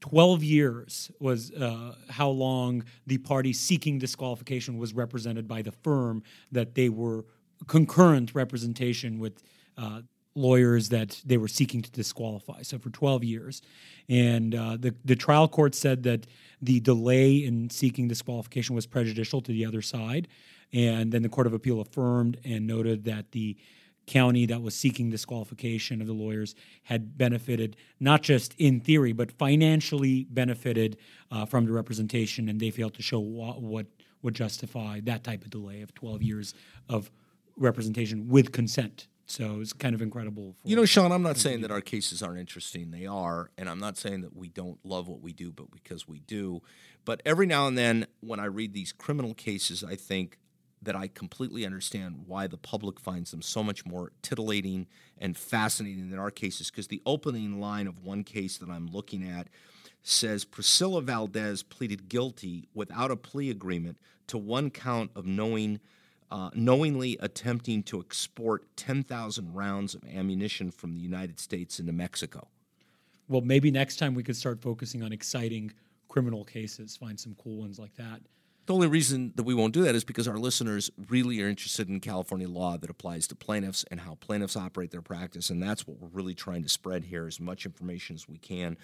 12 0.00 0.42
years 0.42 1.10
was 1.20 1.52
uh, 1.52 1.94
how 2.08 2.30
long 2.30 2.82
the 3.06 3.18
party 3.18 3.52
seeking 3.52 3.98
disqualification 3.98 4.78
was 4.78 4.94
represented 4.94 5.46
by 5.46 5.62
the 5.62 5.72
firm 5.72 6.22
that 6.50 6.74
they 6.74 6.88
were 6.88 7.26
concurrent 7.66 8.34
representation 8.34 9.18
with 9.18 9.42
uh, 9.76 10.00
lawyers 10.36 10.90
that 10.90 11.20
they 11.24 11.38
were 11.38 11.48
seeking 11.48 11.82
to 11.82 11.90
disqualify. 11.90 12.62
So 12.62 12.78
for 12.78 12.90
12 12.90 13.24
years. 13.24 13.62
And 14.08 14.54
uh, 14.54 14.76
the, 14.78 14.94
the 15.04 15.16
trial 15.16 15.48
court 15.48 15.74
said 15.74 16.02
that 16.04 16.26
the 16.62 16.80
delay 16.80 17.36
in 17.36 17.70
seeking 17.70 18.06
disqualification 18.06 18.74
was 18.74 18.86
prejudicial 18.86 19.40
to 19.40 19.52
the 19.52 19.66
other 19.66 19.82
side. 19.82 20.28
And 20.72 21.10
then 21.10 21.22
the 21.22 21.28
Court 21.28 21.46
of 21.46 21.54
Appeal 21.54 21.80
affirmed 21.80 22.38
and 22.44 22.66
noted 22.66 23.04
that 23.04 23.32
the 23.32 23.56
county 24.06 24.46
that 24.46 24.62
was 24.62 24.74
seeking 24.74 25.10
disqualification 25.10 26.00
of 26.00 26.06
the 26.06 26.12
lawyers 26.12 26.54
had 26.84 27.18
benefited 27.18 27.76
not 27.98 28.22
just 28.22 28.54
in 28.56 28.78
theory 28.80 29.12
but 29.12 29.32
financially 29.32 30.24
benefited 30.30 30.96
uh, 31.32 31.44
from 31.44 31.66
the 31.66 31.72
representation 31.72 32.48
and 32.48 32.60
they 32.60 32.70
failed 32.70 32.94
to 32.94 33.02
show 33.02 33.18
what, 33.18 33.60
what 33.60 33.86
would 34.22 34.32
justify 34.32 35.00
that 35.00 35.24
type 35.24 35.42
of 35.42 35.50
delay 35.50 35.82
of 35.82 35.92
12 35.94 36.22
years 36.22 36.54
of 36.88 37.10
representation 37.56 38.28
with 38.28 38.52
consent 38.52 39.08
so 39.26 39.60
it's 39.60 39.72
kind 39.72 39.94
of 39.94 40.00
incredible. 40.00 40.54
you 40.64 40.76
know, 40.76 40.84
Sean, 40.84 41.10
I'm 41.10 41.22
not 41.22 41.36
saying 41.36 41.62
that 41.62 41.70
our 41.72 41.80
cases 41.80 42.22
aren't 42.22 42.38
interesting. 42.38 42.92
They 42.92 43.06
are. 43.06 43.50
And 43.58 43.68
I'm 43.68 43.80
not 43.80 43.96
saying 43.96 44.20
that 44.22 44.36
we 44.36 44.48
don't 44.48 44.78
love 44.84 45.08
what 45.08 45.20
we 45.20 45.32
do, 45.32 45.50
but 45.50 45.70
because 45.72 46.06
we 46.06 46.20
do. 46.20 46.62
But 47.04 47.22
every 47.26 47.46
now 47.46 47.66
and 47.66 47.76
then, 47.76 48.06
when 48.20 48.38
I 48.38 48.44
read 48.46 48.72
these 48.72 48.92
criminal 48.92 49.34
cases, 49.34 49.82
I 49.82 49.96
think, 49.96 50.38
that 50.82 50.94
I 50.94 51.08
completely 51.08 51.66
understand 51.66 52.24
why 52.26 52.46
the 52.46 52.56
public 52.56 53.00
finds 53.00 53.32
them 53.32 53.42
so 53.42 53.62
much 53.64 53.84
more 53.84 54.12
titillating 54.22 54.86
and 55.18 55.36
fascinating 55.36 56.10
than 56.10 56.18
our 56.20 56.30
cases. 56.30 56.70
Because 56.70 56.86
the 56.86 57.02
opening 57.04 57.60
line 57.60 57.88
of 57.88 58.04
one 58.04 58.22
case 58.22 58.58
that 58.58 58.70
I'm 58.70 58.86
looking 58.86 59.28
at 59.28 59.48
says 60.02 60.44
Priscilla 60.44 61.02
Valdez 61.02 61.64
pleaded 61.64 62.08
guilty 62.08 62.68
without 62.74 63.10
a 63.10 63.16
plea 63.16 63.50
agreement 63.50 63.98
to 64.28 64.38
one 64.38 64.70
count 64.70 65.10
of 65.16 65.26
knowing. 65.26 65.80
Uh, 66.28 66.50
knowingly 66.54 67.16
attempting 67.20 67.84
to 67.84 68.00
export 68.00 68.64
10,000 68.76 69.54
rounds 69.54 69.94
of 69.94 70.02
ammunition 70.04 70.72
from 70.72 70.92
the 70.92 71.00
United 71.00 71.38
States 71.38 71.78
into 71.78 71.92
Mexico. 71.92 72.48
Well, 73.28 73.42
maybe 73.42 73.70
next 73.70 73.96
time 73.96 74.14
we 74.14 74.24
could 74.24 74.36
start 74.36 74.60
focusing 74.60 75.04
on 75.04 75.12
exciting 75.12 75.72
criminal 76.08 76.44
cases, 76.44 76.96
find 76.96 77.18
some 77.18 77.36
cool 77.42 77.58
ones 77.58 77.78
like 77.78 77.94
that. 77.96 78.20
The 78.66 78.74
only 78.74 78.88
reason 78.88 79.32
that 79.36 79.44
we 79.44 79.54
won't 79.54 79.72
do 79.72 79.84
that 79.84 79.94
is 79.94 80.02
because 80.02 80.26
our 80.26 80.38
listeners 80.38 80.90
really 81.08 81.40
are 81.40 81.48
interested 81.48 81.88
in 81.88 82.00
California 82.00 82.48
law 82.48 82.76
that 82.76 82.90
applies 82.90 83.28
to 83.28 83.36
plaintiffs 83.36 83.84
and 83.92 84.00
how 84.00 84.16
plaintiffs 84.16 84.56
operate 84.56 84.90
their 84.90 85.02
practice. 85.02 85.50
And 85.50 85.62
that's 85.62 85.86
what 85.86 86.00
we're 86.00 86.08
really 86.08 86.34
trying 86.34 86.64
to 86.64 86.68
spread 86.68 87.04
here 87.04 87.28
as 87.28 87.38
much 87.38 87.64
information 87.64 88.16
as 88.16 88.28
we 88.28 88.38
can. 88.38 88.76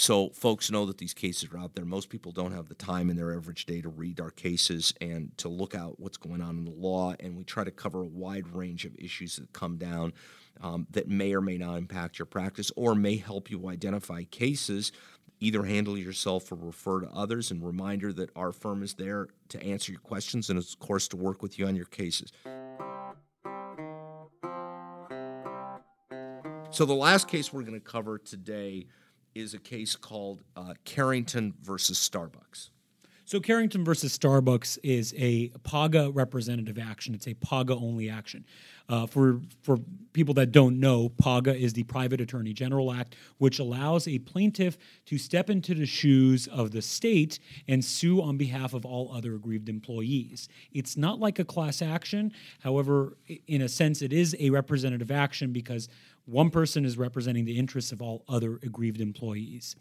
So, 0.00 0.30
folks 0.30 0.70
know 0.70 0.86
that 0.86 0.96
these 0.96 1.12
cases 1.12 1.50
are 1.52 1.58
out 1.58 1.74
there. 1.74 1.84
Most 1.84 2.08
people 2.08 2.32
don't 2.32 2.52
have 2.52 2.70
the 2.70 2.74
time 2.74 3.10
in 3.10 3.18
their 3.18 3.36
average 3.36 3.66
day 3.66 3.82
to 3.82 3.90
read 3.90 4.18
our 4.18 4.30
cases 4.30 4.94
and 4.98 5.36
to 5.36 5.50
look 5.50 5.74
out 5.74 6.00
what's 6.00 6.16
going 6.16 6.40
on 6.40 6.56
in 6.56 6.64
the 6.64 6.70
law. 6.70 7.12
And 7.20 7.36
we 7.36 7.44
try 7.44 7.64
to 7.64 7.70
cover 7.70 8.00
a 8.00 8.06
wide 8.06 8.48
range 8.48 8.86
of 8.86 8.96
issues 8.96 9.36
that 9.36 9.52
come 9.52 9.76
down 9.76 10.14
um, 10.62 10.86
that 10.92 11.06
may 11.06 11.34
or 11.34 11.42
may 11.42 11.58
not 11.58 11.76
impact 11.76 12.18
your 12.18 12.24
practice 12.24 12.72
or 12.76 12.94
may 12.94 13.16
help 13.16 13.50
you 13.50 13.68
identify 13.68 14.24
cases. 14.24 14.90
Either 15.38 15.64
handle 15.64 15.98
yourself 15.98 16.50
or 16.50 16.54
refer 16.54 17.00
to 17.00 17.10
others. 17.10 17.50
And 17.50 17.62
reminder 17.62 18.10
that 18.14 18.30
our 18.34 18.52
firm 18.52 18.82
is 18.82 18.94
there 18.94 19.28
to 19.50 19.62
answer 19.62 19.92
your 19.92 20.00
questions 20.00 20.48
and, 20.48 20.58
of 20.58 20.66
course, 20.78 21.08
to 21.08 21.18
work 21.18 21.42
with 21.42 21.58
you 21.58 21.66
on 21.66 21.76
your 21.76 21.84
cases. 21.84 22.32
So, 26.70 26.86
the 26.86 26.94
last 26.94 27.28
case 27.28 27.52
we're 27.52 27.64
going 27.64 27.74
to 27.74 27.80
cover 27.80 28.16
today 28.16 28.86
is 29.34 29.54
a 29.54 29.58
case 29.58 29.96
called 29.96 30.42
uh, 30.56 30.74
Carrington 30.84 31.54
versus 31.62 31.98
Starbucks. 31.98 32.70
So 33.30 33.38
Carrington 33.38 33.84
versus 33.84 34.18
Starbucks 34.18 34.76
is 34.82 35.14
a 35.16 35.50
PAGA 35.62 36.10
representative 36.10 36.80
action. 36.80 37.14
It's 37.14 37.28
a 37.28 37.34
PAGA 37.34 37.76
only 37.76 38.10
action. 38.10 38.44
Uh, 38.88 39.06
for 39.06 39.40
for 39.62 39.78
people 40.12 40.34
that 40.34 40.50
don't 40.50 40.80
know, 40.80 41.10
PAGA 41.10 41.54
is 41.54 41.72
the 41.72 41.84
Private 41.84 42.20
Attorney 42.20 42.52
General 42.52 42.92
Act, 42.92 43.14
which 43.38 43.60
allows 43.60 44.08
a 44.08 44.18
plaintiff 44.18 44.76
to 45.06 45.16
step 45.16 45.48
into 45.48 45.76
the 45.76 45.86
shoes 45.86 46.48
of 46.48 46.72
the 46.72 46.82
state 46.82 47.38
and 47.68 47.84
sue 47.84 48.20
on 48.20 48.36
behalf 48.36 48.74
of 48.74 48.84
all 48.84 49.12
other 49.14 49.36
aggrieved 49.36 49.68
employees. 49.68 50.48
It's 50.72 50.96
not 50.96 51.20
like 51.20 51.38
a 51.38 51.44
class 51.44 51.80
action. 51.82 52.32
However, 52.64 53.16
in 53.46 53.62
a 53.62 53.68
sense, 53.68 54.02
it 54.02 54.12
is 54.12 54.34
a 54.40 54.50
representative 54.50 55.12
action 55.12 55.52
because 55.52 55.88
one 56.24 56.50
person 56.50 56.84
is 56.84 56.96
representing 56.96 57.44
the 57.44 57.58
interests 57.58 57.92
of 57.92 58.00
all 58.00 58.24
other 58.28 58.58
aggrieved 58.62 59.00
employees. 59.00 59.76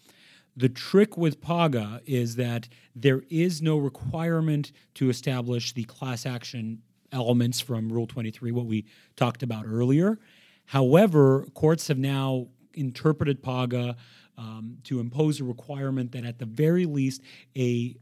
The 0.56 0.70
trick 0.70 1.18
with 1.18 1.42
PAGA 1.42 2.02
is 2.06 2.36
that 2.36 2.68
there 2.96 3.24
is 3.30 3.62
no 3.62 3.78
requirement 3.78 4.72
to 4.96 5.10
establish 5.10 5.74
the 5.74 5.84
class 5.84 6.26
action 6.26 6.82
elements 7.12 7.60
from 7.60 7.92
Rule 7.92 8.08
23, 8.08 8.52
what 8.52 8.66
we 8.66 8.86
talked 9.16 9.44
about 9.44 9.66
earlier. 9.68 10.20
However, 10.66 11.46
courts 11.54 11.88
have 11.88 11.98
now 11.98 12.48
interpreted 12.74 13.42
PAGA 13.42 13.96
um, 14.38 14.78
to 14.86 15.00
impose 15.00 15.40
a 15.40 15.44
requirement 15.44 16.12
that 16.14 16.26
at 16.26 16.40
the 16.40 16.46
very 16.46 16.86
least 16.86 17.22
a 17.58 17.96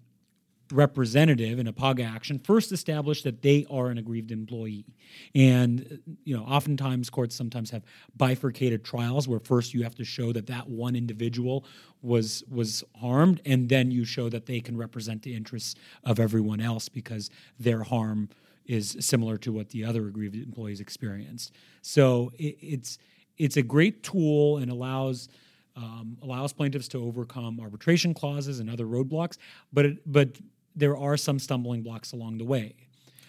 representative 0.71 1.59
in 1.59 1.67
a 1.67 1.73
PAGA 1.73 2.03
action 2.03 2.39
first 2.39 2.71
establish 2.71 3.21
that 3.23 3.41
they 3.41 3.65
are 3.69 3.87
an 3.87 3.97
aggrieved 3.97 4.31
employee. 4.31 4.85
And, 5.33 5.99
you 6.23 6.35
know, 6.35 6.43
oftentimes 6.43 7.09
courts 7.09 7.35
sometimes 7.35 7.71
have 7.71 7.83
bifurcated 8.15 8.83
trials 8.83 9.27
where 9.27 9.39
first 9.39 9.73
you 9.73 9.83
have 9.83 9.95
to 9.95 10.03
show 10.03 10.31
that 10.33 10.47
that 10.47 10.69
one 10.69 10.95
individual 10.95 11.65
was 12.01 12.43
was 12.49 12.83
harmed 12.99 13.41
and 13.45 13.69
then 13.69 13.91
you 13.91 14.05
show 14.05 14.29
that 14.29 14.45
they 14.45 14.59
can 14.59 14.77
represent 14.77 15.23
the 15.23 15.35
interests 15.35 15.75
of 16.03 16.19
everyone 16.19 16.59
else 16.59 16.89
because 16.89 17.29
their 17.59 17.83
harm 17.83 18.29
is 18.65 18.97
similar 18.99 19.37
to 19.37 19.51
what 19.51 19.69
the 19.69 19.83
other 19.83 20.07
aggrieved 20.07 20.35
employees 20.35 20.79
experienced. 20.79 21.53
So 21.81 22.31
it, 22.37 22.57
it's 22.61 22.99
it's 23.37 23.57
a 23.57 23.63
great 23.63 24.03
tool 24.03 24.57
and 24.57 24.71
allows 24.71 25.29
um, 25.77 26.17
allows 26.23 26.53
plaintiffs 26.53 26.87
to 26.89 27.03
overcome 27.03 27.59
arbitration 27.59 28.13
clauses 28.13 28.59
and 28.59 28.69
other 28.69 28.85
roadblocks, 28.85 29.37
but 29.71 29.85
it, 29.85 30.11
but 30.11 30.29
there 30.77 30.95
are 30.95 31.17
some 31.17 31.39
stumbling 31.39 31.81
blocks 31.81 32.11
along 32.11 32.37
the 32.37 32.45
way. 32.45 32.75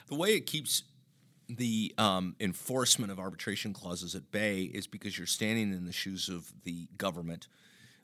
The 0.09 0.15
way 0.15 0.35
it 0.35 0.47
keeps 0.47 0.83
the 1.49 1.95
um, 1.97 2.37
enforcement 2.39 3.11
of 3.11 3.19
arbitration 3.19 3.73
clauses 3.73 4.15
at 4.15 4.31
bay 4.31 4.65
is 4.65 4.87
because 4.87 5.17
you're 5.17 5.27
standing 5.27 5.73
in 5.73 5.87
the 5.87 5.93
shoes 5.93 6.29
of 6.29 6.53
the 6.65 6.89
government, 6.99 7.49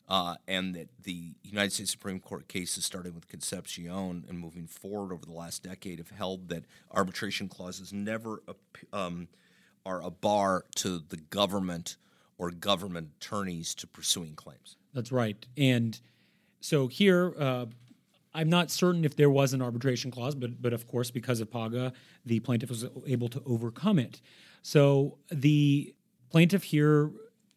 uh, 0.09 0.37
and 0.49 0.75
that 0.75 0.89
the 1.03 1.35
United 1.43 1.73
States 1.73 1.91
Supreme 1.91 2.21
Court 2.21 2.49
cases, 2.49 2.87
starting 2.87 3.15
with 3.15 3.29
Concepcion 3.29 4.25
and 4.29 4.39
moving 4.39 4.67
forward 4.67 5.13
over 5.13 5.27
the 5.27 5.33
last 5.33 5.63
decade, 5.63 5.99
have 5.99 6.11
held 6.11 6.49
that 6.49 6.65
arbitration 6.91 7.49
clauses 7.49 7.93
never 7.93 8.43
um, 8.95 9.29
are 9.85 10.03
a 10.03 10.11
bar 10.11 10.65
to 10.77 10.99
the 10.99 11.17
government 11.17 11.97
or 12.39 12.51
government 12.51 13.11
attorneys 13.19 13.75
to 13.75 13.87
pursuing 13.87 14.35
claims. 14.35 14.77
That's 14.95 15.13
right, 15.13 15.45
and 15.59 16.01
so 16.63 16.87
here. 16.87 17.35
Uh, 17.39 17.67
I'm 18.35 18.49
not 18.49 18.71
certain 18.71 19.05
if 19.05 19.17
there 19.17 19.31
was 19.31 19.53
an 19.53 19.63
arbitration 19.63 20.11
clause, 20.11 20.35
but 20.35 20.61
but 20.61 20.73
of 20.73 20.87
course, 20.87 21.11
because 21.11 21.41
of 21.41 21.51
PAGA, 21.51 21.93
the 22.27 22.41
plaintiff 22.41 22.69
was 22.69 22.85
able 23.07 23.29
to 23.29 23.43
overcome 23.47 23.99
it. 23.99 24.21
So 24.63 25.19
the 25.31 25.95
plaintiff 26.31 26.65
here 26.65 27.11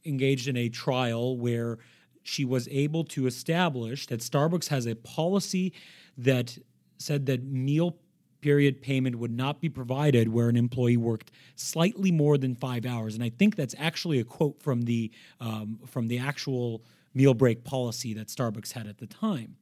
engaged 0.06 0.48
in 0.48 0.56
a 0.56 0.70
trial 0.70 1.38
where 1.38 1.80
she 2.24 2.46
was 2.46 2.68
able 2.70 3.04
to 3.06 3.26
establish 3.26 4.08
that 4.08 4.20
Starbucks 4.20 4.68
has 4.68 4.86
a 4.86 4.96
policy 4.96 5.74
that 6.18 6.58
said 6.98 7.26
that 7.28 7.44
meal 7.44 7.98
period 8.42 8.82
payment 8.82 9.16
would 9.16 9.32
not 9.32 9.62
be 9.62 9.70
provided 9.70 10.30
where 10.30 10.50
an 10.50 10.56
employee 10.56 10.98
worked 10.98 11.32
slightly 11.56 12.12
more 12.12 12.38
than 12.38 12.54
five 12.54 12.86
hours, 12.86 13.16
and 13.16 13.24
I 13.24 13.30
think 13.30 13.56
that's 13.56 13.76
actually 13.78 14.20
a 14.20 14.24
quote 14.24 14.62
from 14.62 14.84
the 14.84 15.12
um, 15.40 15.80
from 15.88 16.08
the 16.08 16.20
actual 16.20 16.84
meal 17.13 17.34
break 17.34 17.63
policy 17.63 18.13
that 18.13 18.28
Starbucks 18.28 18.74
had 18.74 18.86
at 18.88 19.00
the 19.00 19.08
time. 19.08 19.56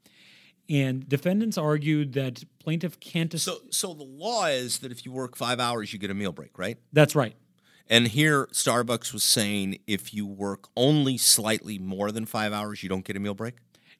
And 0.69 1.07
defendants 1.07 1.57
argued 1.57 2.13
that 2.13 2.43
plaintiff 2.59 2.99
can't. 2.99 3.39
so, 3.39 3.57
so 3.69 3.93
the 3.93 4.03
law 4.03 4.45
is 4.45 4.79
that 4.79 4.91
if 4.91 5.05
you 5.05 5.11
work 5.11 5.35
five 5.35 5.59
hours, 5.59 5.93
you 5.93 5.99
get 5.99 6.09
a 6.09 6.15
meal 6.15 6.31
break, 6.31 6.57
right? 6.57 6.77
That's 6.91 7.15
right. 7.15 7.35
And 7.87 8.07
here, 8.07 8.47
Starbucks 8.47 9.13
was 9.13 9.23
saying 9.23 9.77
if 9.85 10.13
you 10.13 10.25
work 10.25 10.69
only 10.75 11.17
slightly 11.17 11.77
more 11.77 12.11
than 12.11 12.25
five 12.25 12.51
hours, 12.51 12.81
you 12.81 12.89
don't 12.89 13.05
get 13.05 13.15
a 13.15 13.19
meal 13.19 13.35
break. 13.35 13.55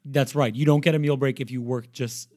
That's 0.07 0.35
right. 0.35 0.53
You 0.53 0.65
don't 0.65 0.81
get 0.81 0.93
a 0.93 0.99
meal 0.99 1.17
break 1.17 1.41
if 1.41 1.49
you 1.49 1.63
work 1.63 1.91
just 1.91 2.29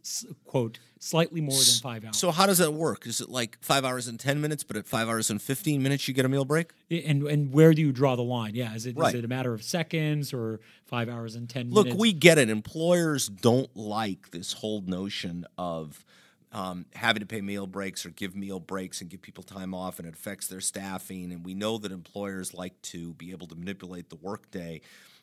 quote 0.44 0.78
slightly 0.98 1.42
more 1.42 1.56
than 1.56 1.82
five 1.82 2.04
hours. 2.04 2.16
So 2.16 2.30
how 2.30 2.46
does 2.46 2.58
that 2.58 2.72
work? 2.72 3.06
Is 3.06 3.20
it 3.20 3.28
like 3.28 3.58
five 3.60 3.84
hours 3.84 4.08
and 4.08 4.18
ten 4.18 4.40
minutes, 4.40 4.64
but 4.64 4.76
at 4.76 4.86
five 4.86 5.06
hours 5.06 5.28
and 5.28 5.40
fifteen 5.40 5.82
minutes 5.82 6.08
you 6.08 6.14
get 6.14 6.24
a 6.24 6.28
meal 6.30 6.46
break? 6.46 6.72
And 6.90 7.24
and 7.24 7.52
where 7.52 7.74
do 7.74 7.82
you 7.82 7.92
draw 7.92 8.16
the 8.16 8.22
line? 8.22 8.54
Yeah, 8.54 8.74
is 8.74 8.86
it 8.86 8.96
right. 8.96 9.14
is 9.14 9.18
it 9.18 9.24
a 9.24 9.28
matter 9.28 9.52
of 9.52 9.62
seconds 9.62 10.32
or 10.32 10.60
five 10.86 11.10
hours 11.10 11.34
and 11.34 11.48
ten 11.48 11.70
Look, 11.70 11.86
minutes? 11.86 12.00
we 12.00 12.12
get 12.14 12.38
it. 12.38 12.48
Employers 12.48 13.28
don't 13.28 13.74
like 13.76 14.30
this 14.30 14.54
whole 14.54 14.80
notion 14.80 15.44
of 15.58 16.04
um, 16.52 16.86
having 16.94 17.20
to 17.20 17.26
pay 17.26 17.42
meal 17.42 17.66
breaks 17.66 18.06
or 18.06 18.10
give 18.10 18.34
meal 18.34 18.60
breaks 18.60 19.02
and 19.02 19.10
give 19.10 19.20
people 19.20 19.44
time 19.44 19.74
off, 19.74 19.98
and 19.98 20.08
it 20.08 20.14
affects 20.14 20.48
their 20.48 20.62
staffing. 20.62 21.32
And 21.32 21.44
we 21.44 21.54
know 21.54 21.76
that 21.78 21.92
employers 21.92 22.54
like 22.54 22.80
to 22.82 23.12
be 23.14 23.30
able 23.32 23.46
to 23.48 23.54
manipulate 23.54 24.08
the 24.08 24.16
workday. 24.16 24.80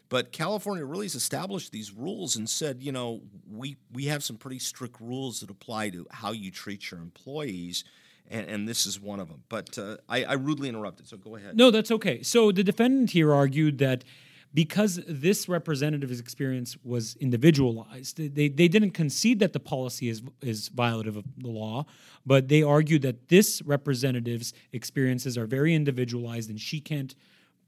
But 0.10 0.32
California 0.32 0.86
really 0.86 1.06
has 1.06 1.15
established 1.15 1.72
these 1.72 1.91
rules 1.91 2.36
and 2.36 2.50
said, 2.50 2.84
you 2.84 2.91
know, 2.91 3.22
we 3.52 3.78
we 3.91 4.06
have 4.06 4.24
some 4.24 4.38
pretty 4.38 4.60
strict 4.60 5.00
rules 5.00 5.39
that 5.39 5.50
apply 5.50 5.89
to 5.91 6.08
how 6.12 6.32
you 6.32 6.52
treat 6.52 6.91
your 6.91 7.00
employees. 7.00 7.84
And, 8.28 8.48
and 8.50 8.68
this 8.68 8.88
is 8.88 9.00
one 9.00 9.20
of 9.20 9.28
them. 9.28 9.44
But 9.50 9.78
uh, 9.78 9.98
I, 10.10 10.24
I 10.24 10.34
rudely 10.34 10.68
interrupted, 10.68 11.08
so 11.08 11.15
go 11.15 11.36
ahead. 11.36 11.56
No, 11.56 11.70
that's 11.70 11.91
okay. 11.91 12.24
So 12.24 12.52
the 12.52 12.63
defendant 12.63 13.12
here 13.12 13.32
argued 13.32 13.78
that 13.78 14.04
because 14.56 15.02
this 15.08 15.50
representative's 15.50 16.20
experience 16.20 16.78
was 16.84 17.18
individualized, 17.18 18.18
they, 18.18 18.48
they 18.48 18.68
didn't 18.70 18.91
concede 18.91 19.39
that 19.39 19.52
the 19.52 19.60
policy 19.60 20.08
is, 20.08 20.24
is 20.41 20.70
violative 20.70 21.18
of 21.18 21.26
the 21.38 21.50
law, 21.50 21.86
but 22.26 22.48
they 22.48 22.63
argued 22.63 23.02
that 23.02 23.28
this 23.28 23.62
representative's 23.63 24.54
experiences 24.72 25.38
are 25.38 25.46
very 25.46 25.76
individualized 25.76 26.50
and 26.50 26.60
she 26.60 26.80
can't 26.80 27.15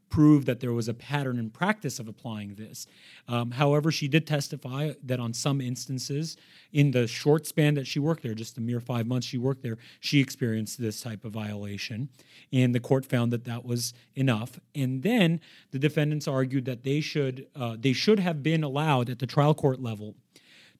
prove 0.10 0.46
that 0.46 0.60
there 0.60 0.74
was 0.74 0.88
a 0.88 0.94
pattern 0.94 1.38
and 1.40 1.54
practice 1.54 2.00
of 2.00 2.08
applying 2.08 2.56
this. 2.56 2.88
Um, 3.28 3.52
however, 3.52 3.92
she 3.92 4.08
did 4.08 4.26
testify 4.26 4.94
that 5.04 5.20
on 5.20 5.34
some 5.34 5.60
instances, 5.62 6.38
in 6.72 6.92
the 6.92 7.08
short 7.08 7.46
span 7.46 7.74
that 7.76 7.88
she 7.88 8.00
worked 8.00 8.24
there, 8.24 8.34
just 8.34 8.56
the 8.56 8.62
mere 8.62 8.80
five 8.80 9.06
months 9.06 9.28
she 9.28 9.38
worked 9.38 9.64
there, 9.64 9.78
she 10.00 10.20
experienced 10.20 10.80
this 10.80 11.02
type 11.02 11.26
of 11.26 11.34
violation. 11.34 12.10
And 12.54 12.74
the 12.74 12.80
court 12.80 13.06
found 13.06 13.34
that 13.34 13.46
that 13.46 13.66
was 13.66 13.94
enough. 14.16 14.60
And 14.76 15.04
then 15.04 15.42
the 15.72 15.80
defendants 15.80 16.28
argued 16.28 16.66
that 16.66 16.84
they 16.84 17.02
should 17.02 17.48
uh, 17.56 17.76
they 17.80 17.94
should 17.94 18.20
have 18.20 18.44
been 18.44 18.64
allowed 18.64 19.10
at 19.10 19.20
the 19.20 19.28
trial 19.28 19.54
court 19.54 19.82
level 19.82 20.16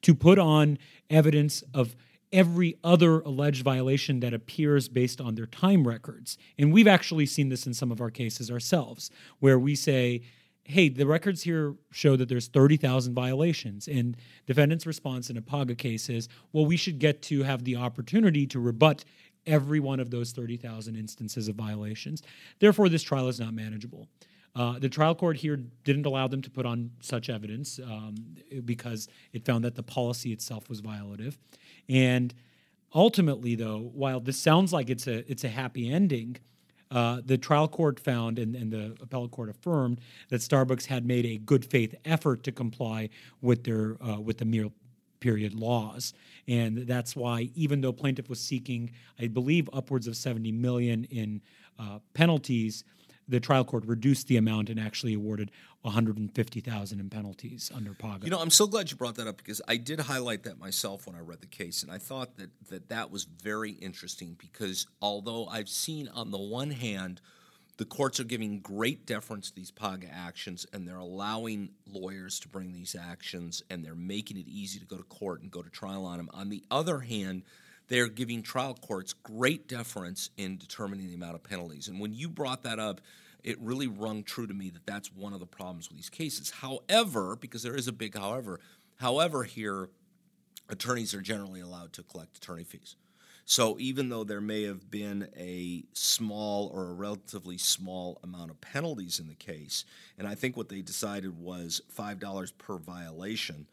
to 0.02 0.14
put 0.14 0.38
on 0.38 0.78
evidence 1.10 1.62
of 1.74 1.96
every 2.32 2.76
other 2.84 3.20
alleged 3.20 3.62
violation 3.62 4.20
that 4.20 4.34
appears 4.34 4.88
based 4.88 5.20
on 5.20 5.34
their 5.34 5.46
time 5.46 5.86
records. 5.86 6.36
And 6.58 6.72
we've 6.72 6.86
actually 6.86 7.26
seen 7.26 7.48
this 7.48 7.66
in 7.66 7.74
some 7.74 7.90
of 7.90 8.00
our 8.00 8.10
cases 8.10 8.50
ourselves, 8.50 9.10
where 9.40 9.58
we 9.58 9.74
say, 9.74 10.22
hey, 10.64 10.90
the 10.90 11.06
records 11.06 11.42
here 11.42 11.74
show 11.90 12.14
that 12.16 12.28
there's 12.28 12.48
30,000 12.48 13.14
violations. 13.14 13.88
And 13.88 14.16
defendant's 14.46 14.86
response 14.86 15.30
in 15.30 15.38
a 15.38 15.42
PAGA 15.42 15.76
case 15.76 16.10
is, 16.10 16.28
well, 16.52 16.66
we 16.66 16.76
should 16.76 16.98
get 16.98 17.22
to 17.22 17.42
have 17.42 17.64
the 17.64 17.76
opportunity 17.76 18.46
to 18.48 18.60
rebut 18.60 19.04
every 19.46 19.80
one 19.80 19.98
of 19.98 20.10
those 20.10 20.32
30,000 20.32 20.94
instances 20.94 21.48
of 21.48 21.56
violations. 21.56 22.22
Therefore, 22.58 22.90
this 22.90 23.02
trial 23.02 23.28
is 23.28 23.40
not 23.40 23.54
manageable. 23.54 24.08
Uh, 24.54 24.78
the 24.78 24.88
trial 24.88 25.14
court 25.14 25.36
here 25.36 25.56
didn't 25.84 26.04
allow 26.04 26.26
them 26.26 26.42
to 26.42 26.50
put 26.50 26.66
on 26.66 26.90
such 27.00 27.30
evidence 27.30 27.78
um, 27.78 28.16
because 28.64 29.08
it 29.32 29.44
found 29.44 29.64
that 29.64 29.74
the 29.74 29.82
policy 29.82 30.32
itself 30.32 30.68
was 30.68 30.82
violative. 30.82 31.36
And 31.88 32.34
ultimately, 32.94 33.54
though, 33.54 33.90
while 33.94 34.20
this 34.20 34.38
sounds 34.38 34.72
like 34.72 34.90
it's 34.90 35.06
a 35.06 35.30
it's 35.30 35.44
a 35.44 35.48
happy 35.48 35.90
ending, 35.90 36.36
uh, 36.90 37.20
the 37.24 37.38
trial 37.38 37.68
court 37.68 38.00
found 38.00 38.38
and, 38.38 38.54
and 38.54 38.72
the 38.72 38.96
appellate 39.00 39.30
court 39.30 39.48
affirmed 39.48 40.00
that 40.28 40.40
Starbucks 40.40 40.86
had 40.86 41.06
made 41.06 41.26
a 41.26 41.38
good 41.38 41.64
faith 41.64 41.94
effort 42.04 42.42
to 42.44 42.52
comply 42.52 43.08
with 43.40 43.64
their 43.64 43.96
uh, 44.02 44.20
with 44.20 44.38
the 44.38 44.44
meal 44.44 44.72
period 45.20 45.52
laws, 45.52 46.14
and 46.46 46.78
that's 46.86 47.16
why 47.16 47.50
even 47.54 47.80
though 47.80 47.92
plaintiff 47.92 48.28
was 48.28 48.40
seeking, 48.40 48.90
I 49.18 49.26
believe, 49.26 49.68
upwards 49.72 50.06
of 50.06 50.16
70 50.16 50.52
million 50.52 51.04
in 51.04 51.42
uh, 51.78 51.98
penalties 52.14 52.84
the 53.28 53.40
trial 53.40 53.64
court 53.64 53.84
reduced 53.86 54.26
the 54.26 54.36
amount 54.36 54.70
and 54.70 54.80
actually 54.80 55.14
awarded 55.14 55.50
150,000 55.82 57.00
in 57.00 57.10
penalties 57.10 57.70
under 57.74 57.92
PAGA. 57.92 58.24
You 58.24 58.30
know, 58.30 58.40
I'm 58.40 58.50
so 58.50 58.66
glad 58.66 58.90
you 58.90 58.96
brought 58.96 59.14
that 59.16 59.26
up 59.26 59.36
because 59.36 59.60
I 59.68 59.76
did 59.76 60.00
highlight 60.00 60.42
that 60.44 60.58
myself 60.58 61.06
when 61.06 61.14
I 61.14 61.20
read 61.20 61.40
the 61.40 61.46
case, 61.46 61.82
and 61.82 61.92
I 61.92 61.98
thought 61.98 62.36
that 62.36 62.50
that, 62.70 62.88
that 62.88 63.10
was 63.10 63.24
very 63.24 63.72
interesting 63.72 64.36
because 64.38 64.86
although 65.00 65.46
I've 65.46 65.68
seen 65.68 66.08
on 66.08 66.30
the 66.30 66.38
one 66.38 66.70
hand 66.70 67.20
the 67.78 67.84
courts 67.84 68.18
are 68.18 68.24
giving 68.24 68.58
great 68.58 69.06
deference 69.06 69.50
to 69.50 69.56
these 69.56 69.70
PAGA 69.70 70.08
actions 70.12 70.66
and 70.72 70.86
they're 70.86 70.96
allowing 70.96 71.70
lawyers 71.86 72.40
to 72.40 72.48
bring 72.48 72.72
these 72.72 72.96
actions 72.96 73.62
and 73.70 73.84
they're 73.84 73.94
making 73.94 74.36
it 74.36 74.48
easy 74.48 74.80
to 74.80 74.84
go 74.84 74.96
to 74.96 75.04
court 75.04 75.42
and 75.42 75.50
go 75.50 75.62
to 75.62 75.70
trial 75.70 76.04
on 76.04 76.16
them. 76.18 76.28
On 76.34 76.48
the 76.48 76.64
other 76.72 76.98
hand, 76.98 77.44
they're 77.88 78.08
giving 78.08 78.42
trial 78.42 78.74
courts 78.74 79.12
great 79.12 79.66
deference 79.66 80.30
in 80.36 80.56
determining 80.56 81.08
the 81.08 81.14
amount 81.14 81.34
of 81.34 81.42
penalties. 81.42 81.88
And 81.88 81.98
when 82.00 82.12
you 82.14 82.28
brought 82.28 82.62
that 82.62 82.78
up, 82.78 83.00
it 83.42 83.58
really 83.60 83.86
rung 83.86 84.22
true 84.22 84.46
to 84.46 84.54
me 84.54 84.70
that 84.70 84.86
that's 84.86 85.12
one 85.12 85.32
of 85.32 85.40
the 85.40 85.46
problems 85.46 85.88
with 85.88 85.96
these 85.96 86.10
cases. 86.10 86.50
However, 86.50 87.36
because 87.36 87.62
there 87.62 87.76
is 87.76 87.88
a 87.88 87.92
big 87.92 88.16
however, 88.16 88.60
however, 88.96 89.44
here, 89.44 89.88
attorneys 90.68 91.14
are 91.14 91.22
generally 91.22 91.60
allowed 91.60 91.92
to 91.94 92.02
collect 92.02 92.36
attorney 92.36 92.64
fees. 92.64 92.96
So 93.46 93.78
even 93.78 94.10
though 94.10 94.24
there 94.24 94.42
may 94.42 94.64
have 94.64 94.90
been 94.90 95.28
a 95.34 95.84
small 95.94 96.70
or 96.74 96.90
a 96.90 96.92
relatively 96.92 97.56
small 97.56 98.20
amount 98.22 98.50
of 98.50 98.60
penalties 98.60 99.18
in 99.18 99.28
the 99.28 99.34
case, 99.34 99.86
and 100.18 100.28
I 100.28 100.34
think 100.34 100.54
what 100.54 100.68
they 100.68 100.82
decided 100.82 101.38
was 101.38 101.80
$5 101.96 102.52
per 102.58 102.76
violation, 102.76 103.66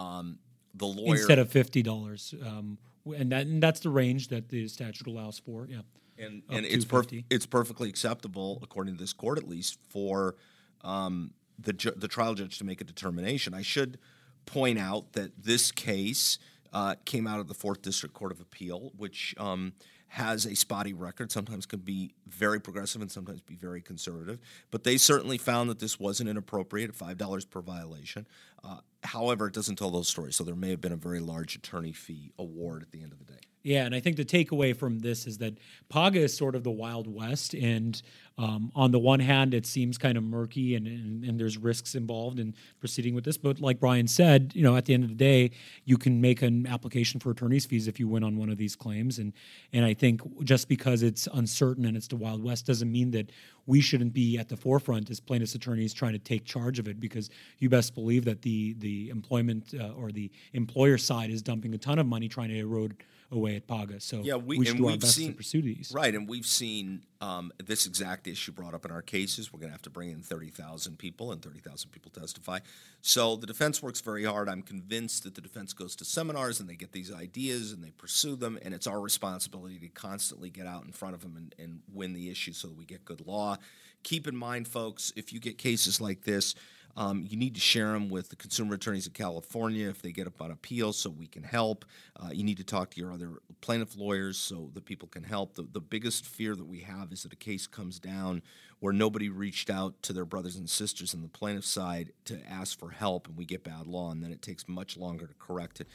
um, 0.00 0.40
the 0.74 0.86
lawyer. 0.86 1.14
Instead 1.14 1.38
of 1.38 1.48
$50. 1.48 2.44
Um, 2.44 2.78
and, 3.12 3.32
that, 3.32 3.46
and 3.46 3.62
that's 3.62 3.80
the 3.80 3.90
range 3.90 4.28
that 4.28 4.48
the 4.48 4.68
statute 4.68 5.06
allows 5.06 5.38
for. 5.38 5.66
Yeah, 5.68 5.80
and 6.18 6.42
and 6.48 6.66
it's 6.66 6.84
perf- 6.84 7.24
it's 7.30 7.46
perfectly 7.46 7.88
acceptable 7.88 8.58
according 8.62 8.94
to 8.94 9.00
this 9.00 9.12
court 9.12 9.38
at 9.38 9.48
least 9.48 9.78
for 9.88 10.36
um, 10.82 11.32
the 11.58 11.72
ju- 11.72 11.94
the 11.96 12.08
trial 12.08 12.34
judge 12.34 12.58
to 12.58 12.64
make 12.64 12.80
a 12.80 12.84
determination. 12.84 13.54
I 13.54 13.62
should 13.62 13.98
point 14.46 14.78
out 14.78 15.12
that 15.12 15.42
this 15.42 15.70
case 15.70 16.38
uh, 16.72 16.94
came 17.04 17.26
out 17.26 17.40
of 17.40 17.48
the 17.48 17.54
Fourth 17.54 17.82
District 17.82 18.14
Court 18.14 18.32
of 18.32 18.40
Appeal, 18.40 18.92
which 18.96 19.34
um, 19.38 19.72
has 20.08 20.46
a 20.46 20.56
spotty 20.56 20.92
record. 20.92 21.30
Sometimes 21.30 21.66
can 21.66 21.80
be 21.80 22.14
very 22.26 22.60
progressive 22.60 23.02
and 23.02 23.10
sometimes 23.10 23.40
be 23.40 23.56
very 23.56 23.80
conservative. 23.80 24.38
But 24.70 24.84
they 24.84 24.96
certainly 24.96 25.38
found 25.38 25.68
that 25.70 25.78
this 25.78 26.00
wasn't 26.00 26.28
inappropriate 26.30 26.90
at 26.90 26.96
five 26.96 27.18
dollars 27.18 27.44
per 27.44 27.60
violation. 27.60 28.26
Uh, 28.64 28.78
however, 29.04 29.46
it 29.46 29.54
doesn't 29.54 29.76
tell 29.76 29.90
those 29.90 30.08
stories. 30.08 30.36
So 30.36 30.44
there 30.44 30.56
may 30.56 30.70
have 30.70 30.80
been 30.80 30.92
a 30.92 30.96
very 30.96 31.20
large 31.20 31.54
attorney 31.56 31.92
fee 31.92 32.32
award 32.38 32.82
at 32.82 32.90
the 32.90 33.02
end 33.02 33.12
of 33.12 33.18
the 33.18 33.32
day. 33.32 33.38
Yeah, 33.62 33.84
and 33.84 33.94
I 33.94 34.00
think 34.00 34.16
the 34.16 34.24
takeaway 34.24 34.74
from 34.74 35.00
this 35.00 35.26
is 35.26 35.38
that 35.38 35.58
Paga 35.88 36.20
is 36.20 36.36
sort 36.36 36.54
of 36.54 36.64
the 36.64 36.70
Wild 36.70 37.06
West, 37.12 37.54
and 37.54 38.00
um, 38.38 38.72
on 38.74 38.92
the 38.92 38.98
one 38.98 39.20
hand, 39.20 39.52
it 39.52 39.66
seems 39.66 39.98
kind 39.98 40.16
of 40.16 40.24
murky, 40.24 40.76
and, 40.76 40.86
and, 40.86 41.24
and 41.24 41.38
there's 41.38 41.58
risks 41.58 41.94
involved 41.94 42.38
in 42.38 42.54
proceeding 42.78 43.14
with 43.14 43.24
this. 43.24 43.36
But 43.36 43.60
like 43.60 43.80
Brian 43.80 44.06
said, 44.06 44.52
you 44.54 44.62
know, 44.62 44.76
at 44.76 44.84
the 44.84 44.94
end 44.94 45.02
of 45.02 45.10
the 45.10 45.16
day, 45.16 45.50
you 45.84 45.98
can 45.98 46.20
make 46.20 46.42
an 46.42 46.66
application 46.66 47.20
for 47.20 47.30
attorney's 47.30 47.66
fees 47.66 47.88
if 47.88 47.98
you 48.00 48.08
win 48.08 48.22
on 48.22 48.36
one 48.36 48.48
of 48.48 48.56
these 48.56 48.76
claims, 48.76 49.18
and 49.18 49.32
and 49.72 49.84
I 49.84 49.94
think 49.94 50.20
just 50.44 50.68
because 50.68 51.02
it's 51.02 51.28
uncertain 51.34 51.84
and 51.84 51.96
it's 51.96 52.08
the 52.08 52.16
Wild 52.16 52.42
West 52.42 52.66
doesn't 52.66 52.90
mean 52.90 53.10
that 53.10 53.30
we 53.66 53.80
shouldn't 53.80 54.14
be 54.14 54.38
at 54.38 54.48
the 54.48 54.56
forefront 54.56 55.10
as 55.10 55.20
plaintiffs' 55.20 55.54
attorneys 55.54 55.92
trying 55.92 56.12
to 56.12 56.18
take 56.18 56.44
charge 56.44 56.78
of 56.78 56.88
it, 56.88 57.00
because 57.00 57.28
you 57.58 57.68
best 57.68 57.94
believe 57.94 58.24
that 58.24 58.40
the 58.42 58.74
the 58.78 59.10
employment 59.10 59.74
uh, 59.74 59.90
or 60.00 60.12
the 60.12 60.30
employer 60.52 60.96
side 60.96 61.30
is 61.30 61.42
dumping 61.42 61.74
a 61.74 61.78
ton 61.78 61.98
of 61.98 62.06
money 62.06 62.28
trying 62.28 62.48
to 62.48 62.58
erode 62.58 62.94
away 63.30 63.56
at 63.56 63.66
Paga. 63.66 64.00
So 64.00 64.20
yeah, 64.22 64.36
we, 64.36 64.58
we 64.58 64.64
should 64.64 64.78
do 64.78 64.88
our 64.88 64.96
best 64.96 65.14
seen, 65.14 65.30
to 65.30 65.36
pursue 65.36 65.62
these. 65.62 65.92
Right, 65.94 66.14
and 66.14 66.28
we've 66.28 66.46
seen 66.46 67.02
um, 67.20 67.52
this 67.62 67.86
exact 67.86 68.26
issue 68.26 68.52
brought 68.52 68.74
up 68.74 68.84
in 68.84 68.90
our 68.90 69.02
cases. 69.02 69.52
We're 69.52 69.60
going 69.60 69.68
to 69.68 69.74
have 69.74 69.82
to 69.82 69.90
bring 69.90 70.10
in 70.10 70.22
30,000 70.22 70.98
people, 70.98 71.32
and 71.32 71.42
30,000 71.42 71.90
people 71.90 72.10
testify. 72.10 72.60
So 73.02 73.36
the 73.36 73.46
defense 73.46 73.82
works 73.82 74.00
very 74.00 74.24
hard. 74.24 74.48
I'm 74.48 74.62
convinced 74.62 75.24
that 75.24 75.34
the 75.34 75.40
defense 75.40 75.72
goes 75.72 75.94
to 75.96 76.04
seminars 76.04 76.60
and 76.60 76.68
they 76.68 76.76
get 76.76 76.92
these 76.92 77.12
ideas 77.12 77.72
and 77.72 77.82
they 77.82 77.90
pursue 77.90 78.36
them, 78.36 78.58
and 78.62 78.72
it's 78.72 78.86
our 78.86 79.00
responsibility 79.00 79.78
to 79.80 79.88
constantly 79.88 80.50
get 80.50 80.66
out 80.66 80.84
in 80.84 80.92
front 80.92 81.14
of 81.14 81.20
them 81.20 81.36
and, 81.36 81.54
and 81.58 81.80
win 81.92 82.14
the 82.14 82.30
issue 82.30 82.52
so 82.52 82.68
that 82.68 82.76
we 82.76 82.84
get 82.84 83.04
good 83.04 83.26
law. 83.26 83.56
Keep 84.04 84.28
in 84.28 84.36
mind, 84.36 84.68
folks, 84.68 85.12
if 85.16 85.32
you 85.32 85.40
get 85.40 85.58
cases 85.58 86.00
like 86.00 86.22
this, 86.22 86.54
um, 86.98 87.24
you 87.28 87.36
need 87.36 87.54
to 87.54 87.60
share 87.60 87.92
them 87.92 88.08
with 88.08 88.28
the 88.28 88.34
consumer 88.34 88.74
attorneys 88.74 89.06
in 89.06 89.12
California 89.12 89.88
if 89.88 90.02
they 90.02 90.10
get 90.10 90.26
up 90.26 90.42
on 90.42 90.50
appeal 90.50 90.92
so 90.92 91.08
we 91.08 91.28
can 91.28 91.44
help. 91.44 91.84
Uh, 92.16 92.30
you 92.32 92.42
need 92.42 92.56
to 92.56 92.64
talk 92.64 92.90
to 92.90 93.00
your 93.00 93.12
other 93.12 93.34
plaintiff 93.60 93.96
lawyers 93.96 94.36
so 94.36 94.68
that 94.74 94.84
people 94.84 95.06
can 95.06 95.22
help. 95.22 95.54
The, 95.54 95.62
the 95.62 95.80
biggest 95.80 96.26
fear 96.26 96.56
that 96.56 96.66
we 96.66 96.80
have 96.80 97.12
is 97.12 97.22
that 97.22 97.32
a 97.32 97.36
case 97.36 97.68
comes 97.68 98.00
down 98.00 98.42
where 98.80 98.92
nobody 98.92 99.28
reached 99.28 99.70
out 99.70 100.02
to 100.02 100.12
their 100.12 100.24
brothers 100.24 100.56
and 100.56 100.68
sisters 100.68 101.14
on 101.14 101.22
the 101.22 101.28
plaintiff 101.28 101.64
side 101.64 102.10
to 102.24 102.40
ask 102.50 102.76
for 102.76 102.90
help 102.90 103.28
and 103.28 103.36
we 103.36 103.44
get 103.44 103.62
bad 103.62 103.86
law 103.86 104.10
and 104.10 104.20
then 104.20 104.32
it 104.32 104.42
takes 104.42 104.66
much 104.66 104.96
longer 104.96 105.28
to 105.28 105.34
correct 105.34 105.80
it. 105.80 105.86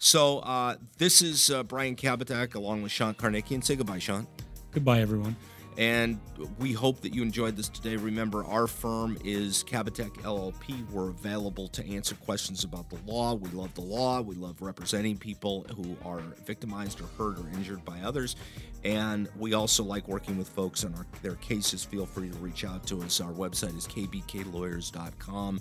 So 0.00 0.40
uh, 0.40 0.74
this 0.98 1.22
is 1.22 1.50
uh, 1.50 1.62
Brian 1.62 1.94
Kabateck 1.94 2.56
along 2.56 2.82
with 2.82 2.90
Sean 2.90 3.14
Karnikian. 3.14 3.62
Say 3.62 3.76
goodbye, 3.76 4.00
Sean. 4.00 4.26
Goodbye, 4.72 5.00
everyone. 5.02 5.36
And 5.78 6.18
we 6.58 6.72
hope 6.72 7.02
that 7.02 7.14
you 7.14 7.22
enjoyed 7.22 7.56
this 7.56 7.68
today. 7.68 7.94
Remember, 7.94 8.44
our 8.44 8.66
firm 8.66 9.16
is 9.24 9.62
Kabateck 9.62 10.10
LLP. 10.22 10.90
We're 10.90 11.10
available 11.10 11.68
to 11.68 11.88
answer 11.88 12.16
questions 12.16 12.64
about 12.64 12.90
the 12.90 12.98
law. 13.06 13.34
We 13.34 13.48
love 13.50 13.72
the 13.74 13.82
law. 13.82 14.20
We 14.20 14.34
love 14.34 14.60
representing 14.60 15.16
people 15.16 15.64
who 15.76 15.96
are 16.04 16.18
victimized 16.44 17.00
or 17.00 17.06
hurt 17.16 17.38
or 17.38 17.48
injured 17.50 17.84
by 17.84 18.00
others. 18.00 18.34
And 18.82 19.28
we 19.36 19.54
also 19.54 19.84
like 19.84 20.08
working 20.08 20.36
with 20.36 20.48
folks 20.48 20.82
on 20.82 20.96
our, 20.96 21.06
their 21.22 21.36
cases. 21.36 21.84
Feel 21.84 22.06
free 22.06 22.28
to 22.28 22.36
reach 22.38 22.64
out 22.64 22.84
to 22.88 23.00
us. 23.02 23.20
Our 23.20 23.32
website 23.32 23.76
is 23.76 23.86
kbklawyers.com. 23.86 25.60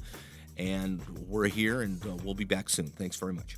And 0.57 1.01
we're 1.27 1.47
here, 1.47 1.83
and 1.83 2.03
uh, 2.03 2.15
we'll 2.23 2.33
be 2.33 2.43
back 2.43 2.71
soon. 2.71 2.87
Thanks 2.87 3.17
very 3.17 3.33
much. 3.33 3.57